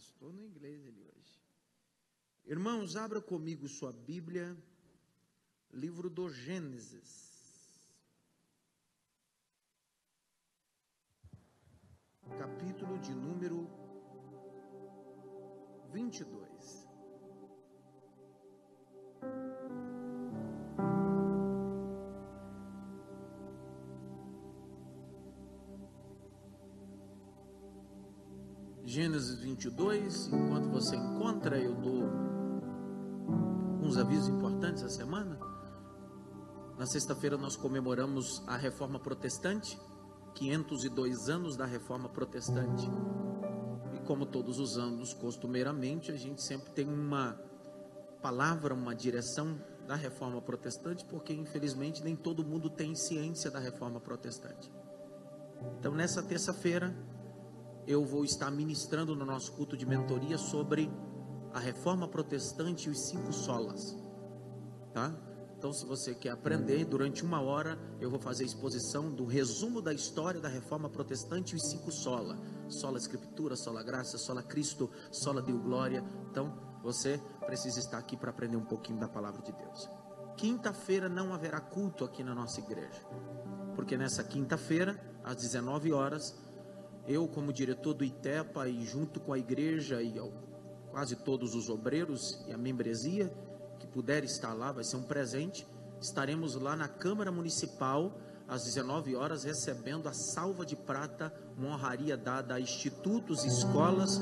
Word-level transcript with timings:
pastor 0.00 0.32
no 0.32 0.42
inglês 0.42 0.82
ele 0.86 1.02
hoje. 1.02 1.44
Irmãos, 2.46 2.96
abra 2.96 3.20
comigo 3.20 3.68
sua 3.68 3.92
Bíblia, 3.92 4.56
livro 5.70 6.08
do 6.08 6.30
Gênesis. 6.30 7.20
Capítulo 12.38 12.98
de 12.98 13.14
número 13.14 13.68
22. 15.92 16.49
Gênesis 28.90 29.38
22. 29.38 30.32
Enquanto 30.32 30.68
você 30.68 30.96
encontra, 30.96 31.56
eu 31.56 31.76
dou 31.76 32.10
uns 33.80 33.96
avisos 33.96 34.28
importantes 34.28 34.82
essa 34.82 34.96
semana. 34.96 35.38
Na 36.76 36.84
sexta-feira 36.86 37.38
nós 37.38 37.54
comemoramos 37.54 38.42
a 38.48 38.56
Reforma 38.56 38.98
Protestante, 38.98 39.78
502 40.34 41.28
anos 41.28 41.56
da 41.56 41.66
Reforma 41.66 42.08
Protestante. 42.08 42.90
E 43.94 44.00
como 44.00 44.26
todos 44.26 44.58
os 44.58 44.76
anos, 44.76 45.14
costumeiramente, 45.14 46.10
a 46.10 46.16
gente 46.16 46.42
sempre 46.42 46.72
tem 46.72 46.88
uma 46.88 47.40
palavra, 48.20 48.74
uma 48.74 48.92
direção 48.92 49.56
da 49.86 49.94
Reforma 49.94 50.42
Protestante, 50.42 51.04
porque 51.04 51.32
infelizmente 51.32 52.02
nem 52.02 52.16
todo 52.16 52.44
mundo 52.44 52.68
tem 52.68 52.96
ciência 52.96 53.52
da 53.52 53.60
Reforma 53.60 54.00
Protestante. 54.00 54.68
Então, 55.78 55.94
nessa 55.94 56.24
terça-feira, 56.24 56.92
eu 57.90 58.04
vou 58.04 58.24
estar 58.24 58.50
ministrando 58.52 59.16
no 59.16 59.24
nosso 59.24 59.50
culto 59.52 59.76
de 59.76 59.84
mentoria 59.84 60.38
sobre 60.38 60.88
a 61.52 61.58
reforma 61.58 62.06
protestante 62.06 62.88
e 62.88 62.92
os 62.92 63.08
cinco 63.08 63.32
solas, 63.32 63.96
tá? 64.94 65.12
Então, 65.58 65.72
se 65.72 65.84
você 65.84 66.14
quer 66.14 66.30
aprender, 66.30 66.84
durante 66.84 67.24
uma 67.24 67.40
hora 67.42 67.76
eu 68.00 68.08
vou 68.08 68.20
fazer 68.20 68.44
a 68.44 68.46
exposição 68.46 69.10
do 69.10 69.26
resumo 69.26 69.82
da 69.82 69.92
história 69.92 70.40
da 70.40 70.48
reforma 70.48 70.88
protestante 70.88 71.52
e 71.52 71.56
os 71.56 71.68
cinco 71.68 71.90
sola: 71.90 72.38
sola 72.68 72.96
escritura, 72.96 73.56
sola 73.56 73.82
graça, 73.82 74.16
sola 74.16 74.42
Cristo, 74.42 74.88
sola 75.10 75.42
Deu 75.42 75.58
glória. 75.58 76.04
Então, 76.30 76.56
você 76.84 77.20
precisa 77.44 77.80
estar 77.80 77.98
aqui 77.98 78.16
para 78.16 78.30
aprender 78.30 78.56
um 78.56 78.64
pouquinho 78.64 79.00
da 79.00 79.08
palavra 79.08 79.42
de 79.42 79.52
Deus. 79.52 79.90
Quinta-feira 80.36 81.08
não 81.08 81.34
haverá 81.34 81.60
culto 81.60 82.04
aqui 82.04 82.22
na 82.22 82.34
nossa 82.34 82.60
igreja, 82.60 83.02
porque 83.74 83.98
nessa 83.98 84.22
quinta-feira, 84.22 84.98
às 85.24 85.36
19 85.36 85.92
horas, 85.92 86.34
eu, 87.06 87.26
como 87.28 87.52
diretor 87.52 87.94
do 87.94 88.04
ITEPA, 88.04 88.68
e 88.68 88.84
junto 88.84 89.20
com 89.20 89.32
a 89.32 89.38
igreja 89.38 90.02
e 90.02 90.20
quase 90.90 91.16
todos 91.16 91.54
os 91.54 91.68
obreiros 91.68 92.44
e 92.48 92.52
a 92.52 92.58
membresia 92.58 93.32
que 93.78 93.86
puder 93.86 94.24
estar 94.24 94.52
lá, 94.52 94.72
vai 94.72 94.84
ser 94.84 94.96
um 94.96 95.02
presente. 95.02 95.66
Estaremos 96.00 96.54
lá 96.54 96.76
na 96.76 96.88
Câmara 96.88 97.30
Municipal 97.30 98.18
às 98.50 98.64
19 98.64 99.14
horas 99.14 99.44
recebendo 99.44 100.08
a 100.08 100.12
salva 100.12 100.66
de 100.66 100.74
prata, 100.74 101.32
uma 101.56 101.68
honraria 101.68 102.16
dada 102.16 102.54
a 102.54 102.60
institutos, 102.60 103.44
escolas, 103.44 104.20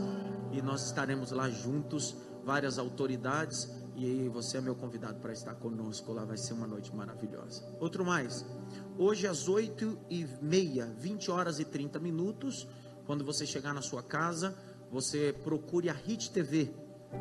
e 0.52 0.60
nós 0.60 0.84
estaremos 0.84 1.30
lá 1.30 1.48
juntos, 1.48 2.14
várias 2.44 2.78
autoridades, 2.78 3.68
e 3.98 4.28
você 4.28 4.58
é 4.58 4.60
meu 4.60 4.76
convidado 4.76 5.18
para 5.18 5.32
estar 5.32 5.54
conosco 5.56 6.12
lá, 6.12 6.24
vai 6.24 6.36
ser 6.36 6.52
uma 6.52 6.66
noite 6.66 6.94
maravilhosa. 6.94 7.64
Outro 7.80 8.04
mais, 8.04 8.46
hoje 8.96 9.26
às 9.26 9.48
8 9.48 9.98
e 10.08 10.24
meia, 10.40 10.86
20 10.86 11.30
horas 11.30 11.58
e 11.58 11.64
30 11.64 11.98
minutos, 11.98 12.68
quando 13.06 13.24
você 13.24 13.44
chegar 13.44 13.74
na 13.74 13.82
sua 13.82 14.02
casa, 14.02 14.56
você 14.90 15.34
procure 15.42 15.90
a 15.90 15.92
Hit 15.92 16.30
TV. 16.30 16.70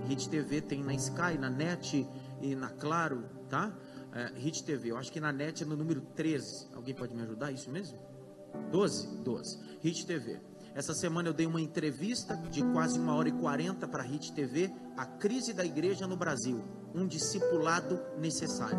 Hit 0.08 0.30
TV 0.30 0.62
tem 0.62 0.84
na 0.84 0.94
Sky, 0.94 1.38
na 1.40 1.50
NET 1.50 2.08
e 2.42 2.56
na 2.56 2.70
Claro, 2.70 3.24
tá? 3.50 3.76
É, 4.14 4.32
Hit 4.38 4.64
TV, 4.64 4.92
eu 4.92 4.98
acho 4.98 5.12
que 5.12 5.20
na 5.20 5.32
NET 5.32 5.64
é 5.64 5.66
no 5.66 5.76
número 5.76 6.02
13. 6.02 6.68
Alguém 6.76 6.94
pode 6.94 7.16
me 7.16 7.24
ajudar? 7.24 7.52
Isso 7.52 7.72
mesmo? 7.72 7.98
12? 8.72 9.18
12. 9.24 9.60
Hit 9.82 10.06
TV. 10.06 10.40
Essa 10.78 10.94
semana 10.94 11.28
eu 11.28 11.34
dei 11.34 11.48
uma 11.48 11.60
entrevista 11.60 12.38
de 12.52 12.62
quase 12.72 13.00
uma 13.00 13.16
hora 13.16 13.28
e 13.28 13.32
quarenta 13.32 13.88
para 13.88 14.04
a 14.04 14.06
Hit 14.06 14.32
TV, 14.32 14.72
a 14.96 15.08
crise 15.08 15.52
da 15.52 15.66
igreja 15.66 16.06
no 16.06 16.16
Brasil, 16.16 16.64
um 16.94 17.08
discipulado 17.08 18.00
necessário. 18.20 18.78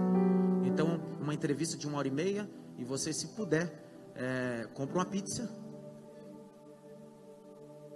Então, 0.64 1.00
uma 1.20 1.34
entrevista 1.34 1.76
de 1.76 1.88
uma 1.88 1.98
hora 1.98 2.06
e 2.06 2.12
meia, 2.12 2.48
e 2.76 2.84
você, 2.84 3.12
se 3.12 3.34
puder, 3.34 4.12
é, 4.14 4.68
compra 4.74 4.98
uma 4.98 5.04
pizza, 5.04 5.50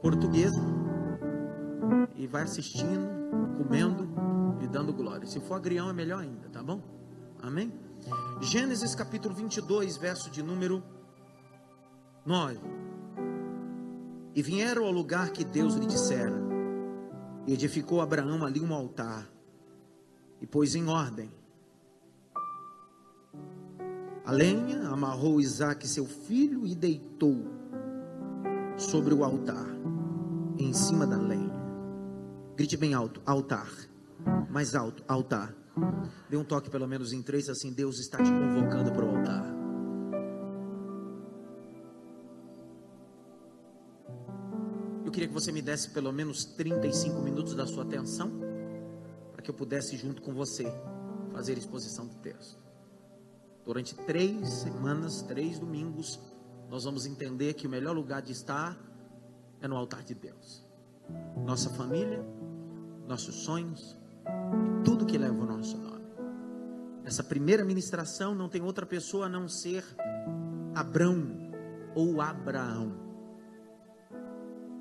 portuguesa 0.00 0.60
e 2.16 2.26
vai 2.26 2.42
assistindo, 2.42 3.08
comendo 3.56 4.08
e 4.60 4.66
dando 4.66 4.92
glória. 4.92 5.28
Se 5.28 5.38
for 5.38 5.54
agrião 5.54 5.88
é 5.88 5.92
melhor 5.92 6.22
ainda, 6.22 6.48
tá 6.48 6.60
bom? 6.60 6.82
Amém? 7.40 7.72
Gênesis 8.40 8.96
capítulo 8.96 9.32
22, 9.32 9.96
verso 9.96 10.28
de 10.28 10.42
número 10.42 10.82
9. 12.26 12.91
E 14.34 14.42
vieram 14.42 14.84
ao 14.84 14.92
lugar 14.92 15.30
que 15.30 15.44
Deus 15.44 15.74
lhe 15.74 15.86
dissera, 15.86 16.40
e 17.46 17.52
edificou 17.52 18.00
Abraão 18.00 18.44
ali 18.44 18.60
um 18.60 18.72
altar, 18.72 19.30
e 20.40 20.46
pôs 20.46 20.74
em 20.74 20.88
ordem 20.88 21.30
a 24.24 24.30
lenha, 24.30 24.88
amarrou 24.88 25.40
Isaac 25.40 25.86
seu 25.86 26.06
filho 26.06 26.64
e 26.64 26.76
deitou 26.76 27.44
sobre 28.76 29.12
o 29.12 29.24
altar 29.24 29.66
em 30.58 30.72
cima 30.72 31.04
da 31.04 31.16
lenha. 31.16 31.60
Grite 32.56 32.76
bem 32.76 32.94
alto, 32.94 33.20
altar. 33.26 33.68
Mais 34.48 34.76
alto, 34.76 35.02
altar. 35.08 35.52
Dê 36.30 36.36
um 36.36 36.44
toque 36.44 36.70
pelo 36.70 36.86
menos 36.86 37.12
em 37.12 37.20
três, 37.20 37.48
assim 37.48 37.72
Deus 37.72 37.98
está 37.98 38.18
te 38.18 38.30
convocando 38.30 38.92
para 38.92 39.04
o 39.04 39.16
altar. 39.16 39.51
Queria 45.22 45.28
que 45.28 45.34
você 45.34 45.52
me 45.52 45.62
desse 45.62 45.90
pelo 45.90 46.12
menos 46.12 46.44
35 46.44 47.20
minutos 47.20 47.54
da 47.54 47.64
sua 47.64 47.84
atenção, 47.84 48.32
para 49.32 49.40
que 49.40 49.50
eu 49.50 49.54
pudesse, 49.54 49.96
junto 49.96 50.20
com 50.20 50.34
você, 50.34 50.66
fazer 51.32 51.56
exposição 51.56 52.06
do 52.06 52.14
texto. 52.16 52.58
Durante 53.64 53.94
três 53.94 54.48
semanas, 54.48 55.22
três 55.22 55.60
domingos, 55.60 56.18
nós 56.68 56.84
vamos 56.84 57.06
entender 57.06 57.54
que 57.54 57.68
o 57.68 57.70
melhor 57.70 57.94
lugar 57.94 58.20
de 58.20 58.32
estar 58.32 58.76
é 59.60 59.68
no 59.68 59.76
altar 59.76 60.02
de 60.02 60.14
Deus. 60.14 60.66
Nossa 61.44 61.70
família, 61.70 62.24
nossos 63.06 63.44
sonhos 63.44 63.96
tudo 64.84 65.06
que 65.06 65.18
leva 65.18 65.40
o 65.40 65.46
nosso 65.46 65.76
nome. 65.78 66.04
Essa 67.04 67.22
primeira 67.22 67.64
ministração 67.64 68.34
não 68.34 68.48
tem 68.48 68.60
outra 68.60 68.84
pessoa 68.84 69.26
a 69.26 69.28
não 69.28 69.48
ser 69.48 69.84
Abrão 70.74 71.52
ou 71.94 72.20
Abraão. 72.20 73.11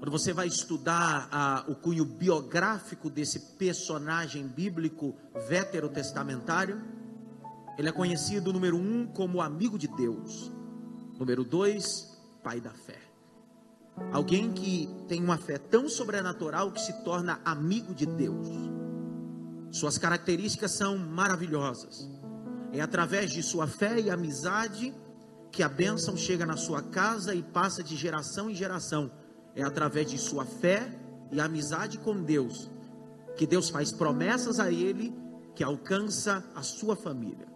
Quando 0.02 0.14
você 0.14 0.34
vai 0.34 0.48
estudar 0.48 1.30
ah, 1.32 1.64
o 1.68 1.76
cunho 1.76 2.04
biográfico 2.04 3.08
desse 3.08 3.40
personagem 3.60 4.48
bíblico 4.48 5.16
veterotestamentário, 5.48 6.82
ele 7.78 7.88
é 7.88 7.92
conhecido, 7.92 8.52
número 8.52 8.78
um, 8.78 9.06
como 9.06 9.40
amigo 9.40 9.78
de 9.78 9.88
Deus, 9.88 10.52
número 11.20 11.44
dois, 11.44 12.20
pai 12.44 12.60
da 12.60 12.72
fé. 12.72 12.98
Alguém 14.12 14.52
que 14.52 14.90
tem 15.08 15.24
uma 15.24 15.38
fé 15.38 15.60
tão 15.60 15.88
sobrenatural 15.88 16.72
que 16.72 16.82
se 16.82 17.04
torna 17.04 17.40
amigo 17.46 17.94
de 17.94 18.08
Deus. 18.08 18.48
Suas 19.70 20.00
características 20.00 20.72
são 20.72 20.98
maravilhosas. 20.98 22.10
É 22.74 22.82
através 22.82 23.30
de 23.30 23.44
sua 23.44 23.68
fé 23.68 24.00
e 24.00 24.10
amizade 24.10 24.96
que 25.52 25.62
a 25.62 25.70
bênção 25.70 26.18
chega 26.18 26.44
na 26.44 26.58
sua 26.58 26.82
casa 26.82 27.36
e 27.36 27.44
passa 27.44 27.84
de 27.84 27.96
geração 27.96 28.50
em 28.50 28.56
geração. 28.56 29.21
É 29.56 29.64
através 29.64 30.10
de 30.10 30.18
sua 30.18 30.46
fé 30.46 30.90
e 31.32 31.40
amizade 31.40 31.98
com 31.98 32.22
Deus 32.22 32.70
que 33.36 33.48
Deus 33.48 33.70
faz 33.70 33.92
promessas 33.92 34.60
a 34.60 34.72
ele 34.72 35.14
que 35.56 35.64
alcança 35.64 36.44
a 36.56 36.62
sua 36.62 36.96
família. 36.96 37.48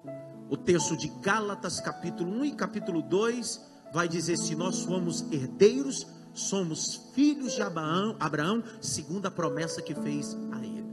O 0.49 0.57
texto 0.57 0.95
de 0.95 1.07
Gálatas, 1.21 1.79
capítulo 1.79 2.31
1 2.39 2.45
e 2.45 2.51
capítulo 2.53 3.01
2, 3.01 3.61
vai 3.93 4.07
dizer: 4.07 4.37
se 4.37 4.55
nós 4.55 4.75
somos 4.75 5.25
herdeiros 5.31 6.07
somos 6.35 7.11
filhos 7.13 7.53
de 7.53 7.61
Abraão, 7.61 8.15
Abraão, 8.19 8.61
segundo 8.81 9.25
a 9.25 9.31
promessa 9.31 9.81
que 9.81 9.95
fez 9.95 10.37
a 10.51 10.57
ele. 10.57 10.85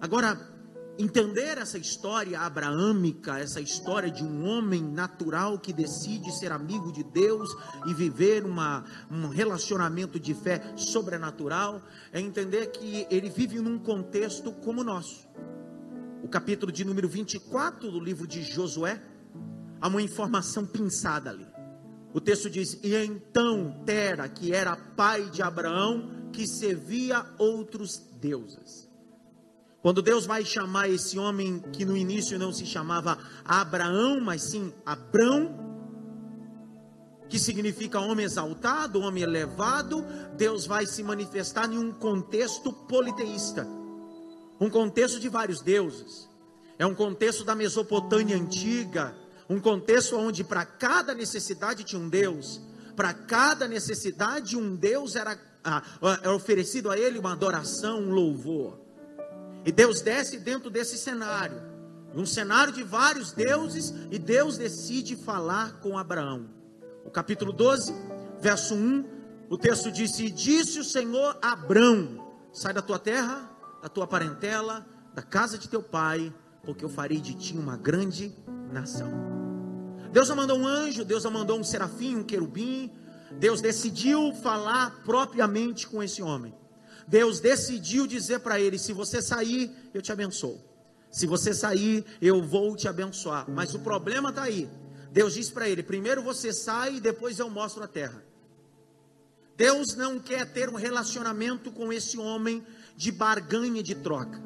Agora, 0.00 0.40
entender 0.98 1.56
essa 1.58 1.78
história 1.78 2.40
abraâmica, 2.40 3.38
essa 3.38 3.60
história 3.60 4.10
de 4.10 4.22
um 4.22 4.46
homem 4.46 4.82
natural 4.82 5.58
que 5.58 5.72
decide 5.72 6.30
ser 6.32 6.52
amigo 6.52 6.92
de 6.92 7.02
Deus 7.02 7.48
e 7.86 7.94
viver 7.94 8.44
uma, 8.44 8.84
um 9.10 9.28
relacionamento 9.28 10.20
de 10.20 10.34
fé 10.34 10.72
sobrenatural, 10.76 11.82
é 12.12 12.20
entender 12.20 12.66
que 12.66 13.06
ele 13.10 13.30
vive 13.30 13.60
num 13.60 13.78
contexto 13.78 14.52
como 14.52 14.82
o 14.82 14.84
nosso. 14.84 15.28
O 16.22 16.28
capítulo 16.28 16.70
de 16.70 16.84
número 16.84 17.08
24 17.08 17.90
do 17.90 17.98
livro 17.98 18.26
de 18.26 18.42
Josué, 18.42 19.00
há 19.80 19.88
uma 19.88 20.02
informação 20.02 20.66
pinçada 20.66 21.30
ali. 21.30 21.46
O 22.12 22.20
texto 22.20 22.50
diz: 22.50 22.78
E 22.82 22.94
então 22.94 23.82
Tera, 23.86 24.28
que 24.28 24.52
era 24.52 24.76
pai 24.76 25.30
de 25.30 25.42
Abraão, 25.42 26.28
que 26.32 26.46
servia 26.46 27.24
outros 27.38 27.98
deuses. 28.20 28.89
Quando 29.82 30.02
Deus 30.02 30.26
vai 30.26 30.44
chamar 30.44 30.90
esse 30.90 31.18
homem 31.18 31.58
que 31.72 31.86
no 31.86 31.96
início 31.96 32.38
não 32.38 32.52
se 32.52 32.66
chamava 32.66 33.18
Abraão, 33.44 34.20
mas 34.20 34.42
sim 34.42 34.72
Abrão, 34.84 35.58
que 37.30 37.38
significa 37.38 37.98
homem 37.98 38.26
exaltado, 38.26 39.00
homem 39.00 39.22
elevado, 39.22 40.04
Deus 40.36 40.66
vai 40.66 40.84
se 40.84 41.02
manifestar 41.02 41.72
em 41.72 41.78
um 41.78 41.92
contexto 41.92 42.72
politeísta, 42.72 43.66
um 44.60 44.68
contexto 44.68 45.18
de 45.18 45.28
vários 45.30 45.62
deuses. 45.62 46.28
É 46.78 46.84
um 46.84 46.94
contexto 46.94 47.42
da 47.42 47.54
Mesopotâmia 47.54 48.36
antiga, 48.36 49.14
um 49.48 49.58
contexto 49.58 50.16
onde 50.16 50.44
para 50.44 50.66
cada 50.66 51.14
necessidade 51.14 51.84
tinha 51.84 52.00
um 52.00 52.08
Deus, 52.08 52.60
para 52.94 53.14
cada 53.14 53.66
necessidade 53.66 54.58
um 54.58 54.76
Deus 54.76 55.16
era, 55.16 55.38
ah, 55.64 55.82
era 56.22 56.34
oferecido 56.34 56.90
a 56.90 56.98
ele 56.98 57.18
uma 57.18 57.32
adoração, 57.32 58.00
um 58.00 58.10
louvor. 58.10 58.89
E 59.64 59.72
Deus 59.72 60.00
desce 60.00 60.38
dentro 60.38 60.70
desse 60.70 60.96
cenário, 60.96 61.60
um 62.14 62.24
cenário 62.26 62.72
de 62.72 62.82
vários 62.82 63.32
deuses, 63.32 63.94
e 64.10 64.18
Deus 64.18 64.56
decide 64.56 65.16
falar 65.16 65.80
com 65.80 65.98
Abraão 65.98 66.60
o 67.04 67.10
capítulo 67.10 67.52
12, 67.52 67.92
verso 68.40 68.74
1, 68.74 69.04
o 69.48 69.58
texto 69.58 69.90
disse: 69.90 70.26
e 70.26 70.30
Disse 70.30 70.78
o 70.78 70.84
Senhor 70.84 71.36
a 71.42 71.52
Abrão: 71.52 72.32
Sai 72.52 72.72
da 72.72 72.82
tua 72.82 72.98
terra, 72.98 73.50
da 73.82 73.88
tua 73.88 74.06
parentela, 74.06 74.86
da 75.14 75.22
casa 75.22 75.58
de 75.58 75.68
teu 75.68 75.82
pai, 75.82 76.32
porque 76.62 76.84
eu 76.84 76.88
farei 76.88 77.20
de 77.20 77.34
ti 77.34 77.56
uma 77.56 77.76
grande 77.76 78.32
nação. 78.72 79.10
Deus 80.12 80.28
não 80.28 80.36
mandou 80.36 80.58
um 80.58 80.66
anjo, 80.66 81.04
Deus 81.04 81.24
não 81.24 81.30
mandou 81.30 81.58
um 81.58 81.64
serafim, 81.64 82.16
um 82.16 82.24
querubim. 82.24 82.92
Deus 83.32 83.60
decidiu 83.60 84.32
falar 84.34 85.02
propriamente 85.04 85.86
com 85.86 86.02
esse 86.02 86.20
homem. 86.20 86.54
Deus 87.10 87.40
decidiu 87.40 88.06
dizer 88.06 88.38
para 88.38 88.60
ele: 88.60 88.78
se 88.78 88.92
você 88.92 89.20
sair, 89.20 89.68
eu 89.92 90.00
te 90.00 90.12
abençoo. 90.12 90.60
Se 91.10 91.26
você 91.26 91.52
sair, 91.52 92.04
eu 92.22 92.40
vou 92.40 92.76
te 92.76 92.86
abençoar. 92.86 93.50
Mas 93.50 93.74
o 93.74 93.80
problema 93.80 94.30
está 94.30 94.44
aí. 94.44 94.70
Deus 95.10 95.34
diz 95.34 95.50
para 95.50 95.68
ele: 95.68 95.82
primeiro 95.82 96.22
você 96.22 96.52
sai 96.52 96.96
e 96.96 97.00
depois 97.00 97.40
eu 97.40 97.50
mostro 97.50 97.82
a 97.82 97.88
terra. 97.88 98.24
Deus 99.56 99.96
não 99.96 100.20
quer 100.20 100.52
ter 100.52 100.68
um 100.70 100.76
relacionamento 100.76 101.72
com 101.72 101.92
esse 101.92 102.16
homem 102.16 102.64
de 102.96 103.10
barganha 103.10 103.82
de 103.82 103.96
troca. 103.96 104.40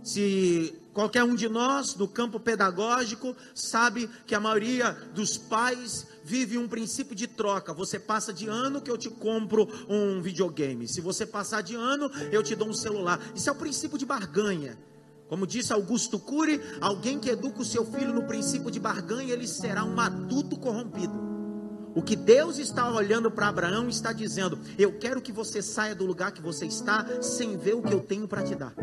Se 0.00 0.80
qualquer 0.94 1.24
um 1.24 1.34
de 1.34 1.48
nós, 1.48 1.96
no 1.96 2.06
campo 2.06 2.38
pedagógico, 2.38 3.36
sabe 3.52 4.08
que 4.26 4.34
a 4.34 4.40
maioria 4.40 4.92
dos 5.12 5.36
pais 5.36 6.06
vive 6.22 6.58
um 6.58 6.68
princípio 6.68 7.14
de 7.14 7.26
troca. 7.26 7.72
Você 7.72 7.98
passa 7.98 8.32
de 8.32 8.48
ano 8.48 8.80
que 8.80 8.90
eu 8.90 8.98
te 8.98 9.10
compro 9.10 9.68
um 9.88 10.20
videogame. 10.20 10.88
Se 10.88 11.00
você 11.00 11.26
passar 11.26 11.62
de 11.62 11.74
ano, 11.74 12.10
eu 12.30 12.42
te 12.42 12.54
dou 12.54 12.68
um 12.68 12.74
celular. 12.74 13.20
Isso 13.34 13.48
é 13.48 13.52
o 13.52 13.56
princípio 13.56 13.98
de 13.98 14.06
barganha. 14.06 14.78
Como 15.28 15.46
disse 15.46 15.72
Augusto 15.72 16.18
Cury, 16.18 16.60
alguém 16.80 17.18
que 17.18 17.30
educa 17.30 17.62
o 17.62 17.64
seu 17.64 17.84
filho 17.84 18.12
no 18.12 18.24
princípio 18.24 18.70
de 18.70 18.80
barganha, 18.80 19.32
ele 19.32 19.46
será 19.46 19.84
um 19.84 19.98
adulto 20.00 20.58
corrompido. 20.58 21.30
O 21.94 22.02
que 22.02 22.16
Deus 22.16 22.58
está 22.58 22.90
olhando 22.90 23.30
para 23.30 23.48
Abraão 23.48 23.88
está 23.88 24.12
dizendo: 24.12 24.58
Eu 24.78 24.98
quero 24.98 25.20
que 25.20 25.32
você 25.32 25.60
saia 25.62 25.94
do 25.94 26.06
lugar 26.06 26.32
que 26.32 26.42
você 26.42 26.66
está 26.66 27.22
sem 27.22 27.56
ver 27.56 27.74
o 27.74 27.82
que 27.82 27.92
eu 27.92 28.00
tenho 28.00 28.28
para 28.28 28.42
te 28.42 28.54
dar. 28.54 28.74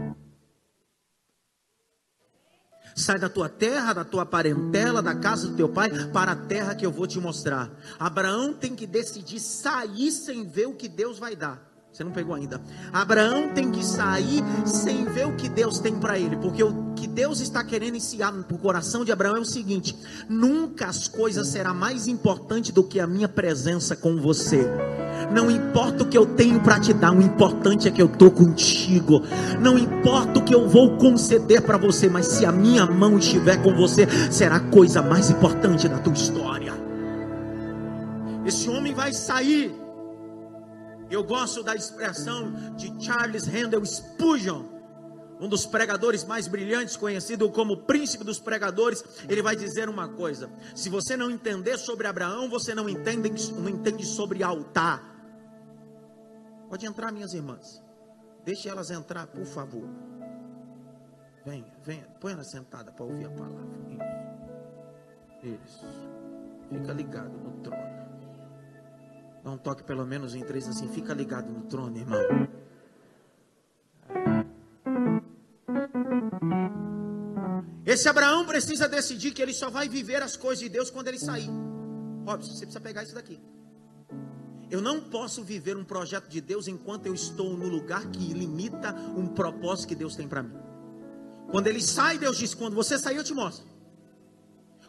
Sai 2.97 3.19
da 3.19 3.29
tua 3.29 3.47
terra, 3.47 3.93
da 3.93 4.03
tua 4.03 4.25
parentela, 4.25 5.03
da 5.03 5.13
casa 5.13 5.49
do 5.49 5.55
teu 5.55 5.69
pai, 5.69 5.87
para 6.11 6.31
a 6.31 6.35
terra 6.35 6.73
que 6.73 6.83
eu 6.83 6.91
vou 6.91 7.05
te 7.05 7.19
mostrar. 7.19 7.69
Abraão 7.99 8.51
tem 8.51 8.75
que 8.75 8.87
decidir 8.87 9.39
sair 9.39 10.11
sem 10.11 10.49
ver 10.49 10.65
o 10.65 10.73
que 10.73 10.89
Deus 10.89 11.19
vai 11.19 11.35
dar. 11.35 11.66
Você 11.97 12.03
não 12.03 12.11
pegou 12.11 12.35
ainda. 12.35 12.61
Abraão 12.93 13.49
tem 13.55 13.71
que 13.71 13.83
sair 13.83 14.43
sem 14.67 15.03
ver 15.05 15.25
o 15.25 15.35
que 15.35 15.49
Deus 15.49 15.79
tem 15.79 15.95
para 15.95 16.19
ele, 16.19 16.35
porque 16.35 16.63
o 16.63 16.93
que 16.95 17.07
Deus 17.07 17.39
está 17.39 17.63
querendo 17.63 17.95
ensinar 17.95 18.31
no 18.31 18.43
coração 18.59 19.03
de 19.03 19.11
Abraão 19.11 19.37
é 19.37 19.39
o 19.39 19.45
seguinte: 19.45 19.97
nunca 20.29 20.85
as 20.85 21.07
coisas 21.07 21.47
será 21.47 21.73
mais 21.73 22.05
importante 22.05 22.71
do 22.71 22.83
que 22.83 22.99
a 22.99 23.07
minha 23.07 23.27
presença 23.27 23.95
com 23.95 24.15
você. 24.15 24.63
Não 25.33 25.49
importa 25.49 26.03
o 26.03 26.07
que 26.07 26.15
eu 26.15 26.27
tenho 26.27 26.59
para 26.59 26.79
te 26.79 26.93
dar, 26.93 27.11
o 27.11 27.19
importante 27.19 27.87
é 27.87 27.91
que 27.91 28.03
eu 28.03 28.05
estou 28.05 28.29
contigo. 28.29 29.23
Não 29.59 29.75
importa 29.75 30.37
o 30.37 30.43
que 30.43 30.53
eu 30.53 30.69
vou 30.69 30.97
conceder 30.97 31.63
para 31.63 31.79
você, 31.79 32.07
mas 32.07 32.27
se 32.27 32.45
a 32.45 32.51
minha 32.51 32.85
mão 32.85 33.17
estiver 33.17 33.59
com 33.63 33.75
você, 33.75 34.07
será 34.31 34.57
a 34.57 34.69
coisa 34.69 35.01
mais 35.01 35.31
importante 35.31 35.89
da 35.89 35.97
tua 35.97 36.13
história. 36.13 36.75
Esse 38.45 38.69
homem 38.69 38.93
vai 38.93 39.13
sair 39.13 39.86
eu 41.09 41.23
gosto 41.23 41.63
da 41.63 41.75
expressão 41.75 42.51
de 42.75 43.03
Charles 43.03 43.47
Handel 43.47 43.85
Spurgeon, 43.85 44.65
um 45.39 45.47
dos 45.47 45.65
pregadores 45.65 46.23
mais 46.23 46.47
brilhantes, 46.47 46.97
conhecido 46.97 47.49
como 47.51 47.83
príncipe 47.83 48.23
dos 48.23 48.39
pregadores. 48.39 49.03
Ele 49.29 49.41
vai 49.41 49.55
dizer 49.55 49.87
uma 49.89 50.09
coisa: 50.09 50.49
se 50.75 50.89
você 50.89 51.15
não 51.15 51.29
entender 51.29 51.77
sobre 51.77 52.07
Abraão, 52.07 52.49
você 52.49 52.73
não 52.73 52.89
entende, 52.89 53.53
não 53.53 53.69
entende 53.69 54.05
sobre 54.05 54.43
altar. 54.43 55.15
Pode 56.69 56.85
entrar, 56.85 57.11
minhas 57.11 57.33
irmãs. 57.33 57.81
Deixe 58.43 58.67
elas 58.67 58.89
entrar, 58.89 59.27
por 59.27 59.45
favor. 59.45 59.87
Venha, 61.45 61.71
venha, 61.83 62.07
põe 62.19 62.33
ela 62.33 62.43
sentada 62.43 62.91
para 62.91 63.05
ouvir 63.05 63.25
a 63.25 63.29
palavra. 63.29 63.77
Isso. 65.43 65.63
Isso. 65.63 65.85
Fica 66.69 66.91
ligado 66.91 67.31
no 67.31 67.61
trono. 67.61 67.96
Dá 69.47 69.53
um 69.53 69.57
toque 69.57 69.81
pelo 69.81 70.05
menos 70.05 70.35
em 70.35 70.43
três 70.43 70.67
assim, 70.67 70.89
fica 70.89 71.13
ligado 71.13 71.49
no 71.49 71.61
trono, 71.61 71.97
irmão. 71.97 72.19
Esse 77.85 78.09
Abraão 78.09 78.45
precisa 78.45 78.89
decidir 78.89 79.31
que 79.31 79.41
ele 79.41 79.53
só 79.53 79.69
vai 79.69 79.87
viver 79.87 80.21
as 80.21 80.35
coisas 80.35 80.59
de 80.59 80.67
Deus 80.67 80.89
quando 80.89 81.07
ele 81.07 81.17
sair. 81.17 81.49
Robson, 82.25 82.51
você 82.51 82.65
precisa 82.65 82.81
pegar 82.81 83.03
isso 83.03 83.15
daqui. 83.15 83.39
Eu 84.69 84.81
não 84.81 84.99
posso 84.99 85.41
viver 85.45 85.77
um 85.77 85.85
projeto 85.85 86.27
de 86.27 86.41
Deus 86.41 86.67
enquanto 86.67 87.05
eu 87.05 87.13
estou 87.13 87.55
no 87.55 87.69
lugar 87.69 88.05
que 88.07 88.33
limita 88.33 88.93
um 89.15 89.29
propósito 89.29 89.87
que 89.87 89.95
Deus 89.95 90.13
tem 90.13 90.27
para 90.27 90.43
mim. 90.43 90.57
Quando 91.49 91.67
ele 91.67 91.81
sai, 91.81 92.17
Deus 92.17 92.37
diz: 92.37 92.53
quando 92.53 92.75
você 92.75 92.99
sair, 92.99 93.15
eu 93.15 93.23
te 93.23 93.33
mostro. 93.33 93.65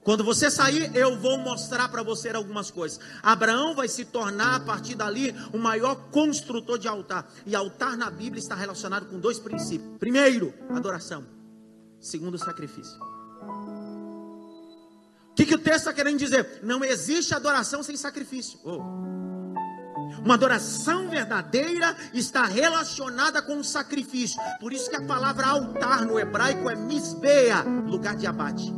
Quando 0.03 0.25
você 0.25 0.51
sair, 0.51 0.91
eu 0.97 1.19
vou 1.19 1.37
mostrar 1.39 1.89
para 1.89 2.03
você 2.03 2.31
algumas 2.31 2.71
coisas. 2.71 2.99
Abraão 3.23 3.75
vai 3.75 3.89
se 3.89 4.05
tornar, 4.05 4.57
a 4.57 4.61
partir 4.61 4.95
dali, 4.95 5.35
o 5.53 5.59
maior 5.59 5.95
construtor 6.11 6.79
de 6.79 6.89
altar. 6.89 7.31
E 7.45 7.55
altar 7.55 7.97
na 7.97 8.11
Bíblia 8.11 8.41
está 8.41 8.55
relacionado 8.55 9.07
com 9.07 9.19
dois 9.19 9.39
princípios: 9.39 9.99
primeiro, 9.99 10.55
adoração. 10.71 11.27
Segundo, 12.01 12.39
sacrifício. 12.39 12.99
O 15.31 15.35
que, 15.35 15.45
que 15.47 15.55
o 15.55 15.59
texto 15.59 15.79
está 15.79 15.93
querendo 15.93 16.19
dizer? 16.19 16.61
Não 16.63 16.85
existe 16.85 17.35
adoração 17.35 17.83
sem 17.83 17.97
sacrifício. 17.97 18.59
Oh. 18.65 18.83
Uma 20.25 20.35
adoração 20.35 21.09
verdadeira 21.09 21.97
está 22.13 22.45
relacionada 22.45 23.43
com 23.43 23.59
o 23.59 23.65
sacrifício. 23.65 24.41
Por 24.59 24.73
isso 24.73 24.91
que 24.91 24.97
a 24.97 25.07
palavra 25.07 25.47
altar 25.47 26.05
no 26.05 26.19
hebraico 26.19 26.69
é 26.69 26.75
misbeia, 26.75 27.63
lugar 27.63 28.17
de 28.17 28.27
abate. 28.27 28.73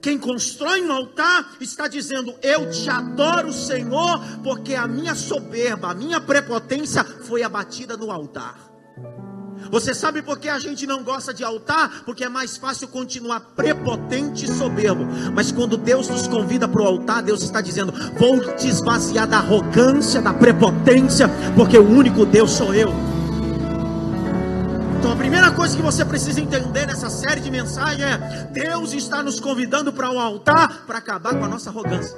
Quem 0.00 0.18
constrói 0.18 0.82
um 0.82 0.92
altar 0.92 1.56
está 1.60 1.86
dizendo: 1.86 2.34
Eu 2.42 2.70
te 2.70 2.88
adoro, 2.88 3.52
Senhor, 3.52 4.20
porque 4.42 4.74
a 4.74 4.86
minha 4.86 5.14
soberba, 5.14 5.90
a 5.90 5.94
minha 5.94 6.20
prepotência 6.20 7.04
foi 7.04 7.42
abatida 7.42 7.96
no 7.96 8.10
altar. 8.10 8.70
Você 9.70 9.94
sabe 9.94 10.22
por 10.22 10.38
que 10.38 10.48
a 10.48 10.58
gente 10.58 10.86
não 10.86 11.02
gosta 11.04 11.34
de 11.34 11.44
altar? 11.44 12.02
Porque 12.04 12.24
é 12.24 12.28
mais 12.28 12.56
fácil 12.56 12.88
continuar 12.88 13.40
prepotente 13.54 14.46
e 14.46 14.48
soberbo. 14.48 15.06
Mas 15.34 15.52
quando 15.52 15.76
Deus 15.76 16.08
nos 16.08 16.26
convida 16.26 16.66
para 16.66 16.82
o 16.82 16.86
altar, 16.86 17.22
Deus 17.22 17.42
está 17.42 17.60
dizendo: 17.60 17.92
Vou 18.18 18.40
te 18.56 18.68
esvaziar 18.68 19.28
da 19.28 19.36
arrogância, 19.36 20.22
da 20.22 20.32
prepotência, 20.32 21.28
porque 21.54 21.76
o 21.76 21.86
único 21.86 22.24
Deus 22.24 22.52
sou 22.52 22.74
eu. 22.74 23.09
Primeira 25.20 25.52
coisa 25.52 25.76
que 25.76 25.82
você 25.82 26.02
precisa 26.02 26.40
entender 26.40 26.86
nessa 26.86 27.10
série 27.10 27.42
de 27.42 27.50
mensagens 27.50 28.02
é: 28.02 28.44
Deus 28.46 28.94
está 28.94 29.22
nos 29.22 29.38
convidando 29.38 29.92
para 29.92 30.10
um 30.10 30.18
altar 30.18 30.86
para 30.86 30.96
acabar 30.96 31.38
com 31.38 31.44
a 31.44 31.48
nossa 31.48 31.68
arrogância. 31.68 32.16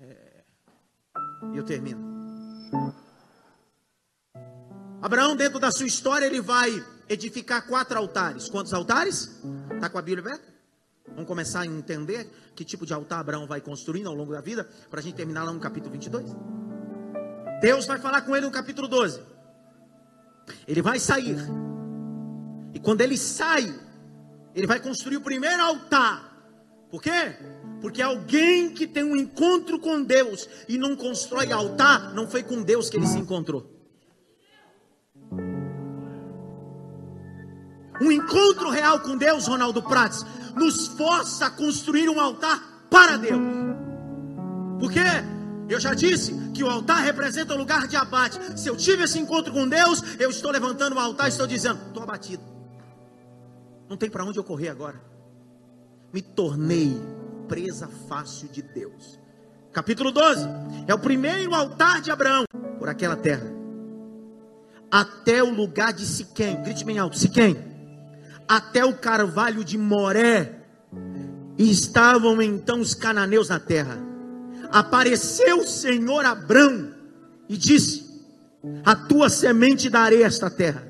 É... 0.00 0.42
Eu 1.54 1.62
termino. 1.62 2.00
Abraão, 5.00 5.36
dentro 5.36 5.60
da 5.60 5.70
sua 5.70 5.86
história, 5.86 6.26
ele 6.26 6.40
vai 6.40 6.84
edificar 7.08 7.64
quatro 7.64 7.96
altares. 7.96 8.48
Quantos 8.48 8.74
altares? 8.74 9.40
Está 9.72 9.88
com 9.88 9.98
a 9.98 10.02
Bíblia 10.02 10.32
aberta? 10.32 10.52
Vamos 11.10 11.28
começar 11.28 11.60
a 11.60 11.66
entender 11.66 12.28
que 12.56 12.64
tipo 12.64 12.84
de 12.84 12.92
altar 12.92 13.20
Abraão 13.20 13.46
vai 13.46 13.60
construindo 13.60 14.08
ao 14.08 14.14
longo 14.16 14.32
da 14.32 14.40
vida, 14.40 14.68
para 14.90 14.98
a 14.98 15.02
gente 15.02 15.14
terminar 15.14 15.44
lá 15.44 15.52
no 15.52 15.60
capítulo 15.60 15.92
22. 15.92 16.26
Deus 17.60 17.86
vai 17.86 17.98
falar 17.98 18.22
com 18.22 18.36
ele 18.36 18.46
no 18.46 18.52
capítulo 18.52 18.86
12. 18.86 19.20
Ele 20.66 20.82
vai 20.82 20.98
sair. 20.98 21.36
E 22.72 22.78
quando 22.78 23.00
ele 23.00 23.16
sai, 23.16 23.74
ele 24.54 24.66
vai 24.66 24.80
construir 24.80 25.16
o 25.16 25.20
primeiro 25.20 25.62
altar. 25.62 26.28
Por 26.90 27.02
quê? 27.02 27.36
Porque 27.80 28.00
alguém 28.00 28.70
que 28.70 28.86
tem 28.86 29.04
um 29.04 29.16
encontro 29.16 29.78
com 29.78 30.02
Deus 30.02 30.48
e 30.68 30.78
não 30.78 30.96
constrói 30.96 31.52
altar, 31.52 32.14
não 32.14 32.28
foi 32.28 32.42
com 32.42 32.62
Deus 32.62 32.88
que 32.88 32.96
ele 32.96 33.06
se 33.06 33.18
encontrou. 33.18 33.78
Um 38.00 38.12
encontro 38.12 38.70
real 38.70 39.00
com 39.00 39.16
Deus, 39.16 39.46
Ronaldo 39.46 39.82
Prates, 39.82 40.24
nos 40.54 40.86
força 40.88 41.46
a 41.46 41.50
construir 41.50 42.08
um 42.08 42.20
altar 42.20 42.86
para 42.88 43.16
Deus. 43.16 43.40
Porque 44.78 45.00
eu 45.68 45.80
já 45.80 45.94
disse 45.94 46.32
que 46.54 46.64
o 46.64 46.70
altar 46.70 47.02
representa 47.02 47.54
o 47.54 47.56
lugar 47.56 47.86
de 47.86 47.96
abate. 47.96 48.38
Se 48.58 48.68
eu 48.68 48.76
tive 48.76 49.04
esse 49.04 49.18
encontro 49.18 49.52
com 49.52 49.68
Deus, 49.68 50.02
eu 50.18 50.30
estou 50.30 50.50
levantando 50.50 50.96
o 50.96 50.98
altar 50.98 51.26
e 51.26 51.30
estou 51.30 51.46
dizendo: 51.46 51.80
estou 51.88 52.02
abatido. 52.02 52.42
Não 53.88 53.96
tem 53.96 54.10
para 54.10 54.24
onde 54.24 54.38
eu 54.38 54.44
correr 54.44 54.68
agora. 54.68 55.00
Me 56.12 56.22
tornei 56.22 57.00
presa 57.48 57.88
fácil 58.08 58.48
de 58.48 58.62
Deus. 58.62 59.18
Capítulo 59.72 60.10
12 60.10 60.48
é 60.86 60.94
o 60.94 60.98
primeiro 60.98 61.54
altar 61.54 62.00
de 62.00 62.10
Abraão 62.10 62.44
por 62.78 62.88
aquela 62.88 63.16
terra. 63.16 63.46
Até 64.90 65.42
o 65.42 65.50
lugar 65.50 65.92
de 65.92 66.06
Siquém, 66.06 66.62
grite 66.62 66.84
bem 66.84 66.98
alto: 66.98 67.18
Siquém 67.18 67.68
até 68.48 68.84
o 68.84 68.94
carvalho 68.94 69.62
de 69.62 69.76
Moré. 69.76 70.54
E 71.58 71.70
estavam 71.70 72.40
então 72.40 72.80
os 72.80 72.94
cananeus 72.94 73.50
na 73.50 73.60
terra. 73.60 74.07
Apareceu 74.70 75.60
o 75.60 75.66
Senhor 75.66 76.24
Abrão 76.24 76.94
e 77.48 77.56
disse: 77.56 78.22
A 78.84 78.94
tua 78.94 79.28
semente 79.28 79.88
darei 79.88 80.22
esta 80.22 80.50
terra. 80.50 80.86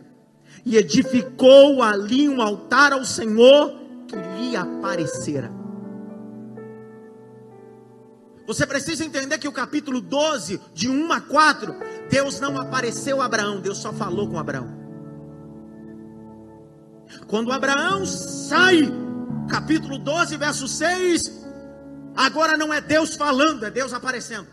E 0.65 0.77
edificou 0.77 1.83
ali 1.83 2.29
um 2.29 2.43
altar 2.43 2.93
ao 2.93 3.05
Senhor 3.05 3.75
que 4.07 4.17
lhe 4.17 4.57
aparecera. 4.57 5.59
Você 8.47 8.67
precisa 8.67 9.05
entender 9.05 9.37
que 9.37 9.47
o 9.47 9.53
capítulo 9.53 10.01
12, 10.01 10.59
de 10.73 10.89
1 10.89 11.13
a 11.13 11.21
4, 11.21 11.75
Deus 12.11 12.41
não 12.41 12.59
apareceu 12.59 13.21
a 13.21 13.27
Abraão, 13.27 13.61
Deus 13.61 13.77
só 13.77 13.93
falou 13.93 14.27
com 14.27 14.39
Abraão. 14.39 14.79
Quando 17.27 17.53
Abraão 17.53 18.07
sai, 18.07 18.89
capítulo 19.51 19.99
12, 19.99 20.37
verso 20.39 20.67
6, 20.67 21.47
agora 22.17 22.57
não 22.57 22.73
é 22.73 22.81
Deus 22.81 23.15
falando, 23.15 23.65
é 23.65 23.71
Deus 23.71 23.93
aparecendo. 23.93 24.47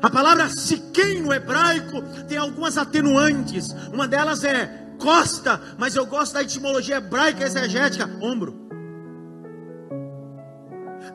A 0.00 0.08
palavra 0.08 0.48
Siquém 0.48 1.22
no 1.22 1.32
hebraico 1.32 2.02
tem 2.28 2.38
algumas 2.38 2.78
atenuantes. 2.78 3.70
Uma 3.92 4.06
delas 4.06 4.44
é 4.44 4.86
costa, 4.98 5.60
mas 5.76 5.96
eu 5.96 6.06
gosto 6.06 6.34
da 6.34 6.42
etimologia 6.42 6.96
hebraica 6.96 7.44
exegética, 7.44 8.08
ombro. 8.20 8.68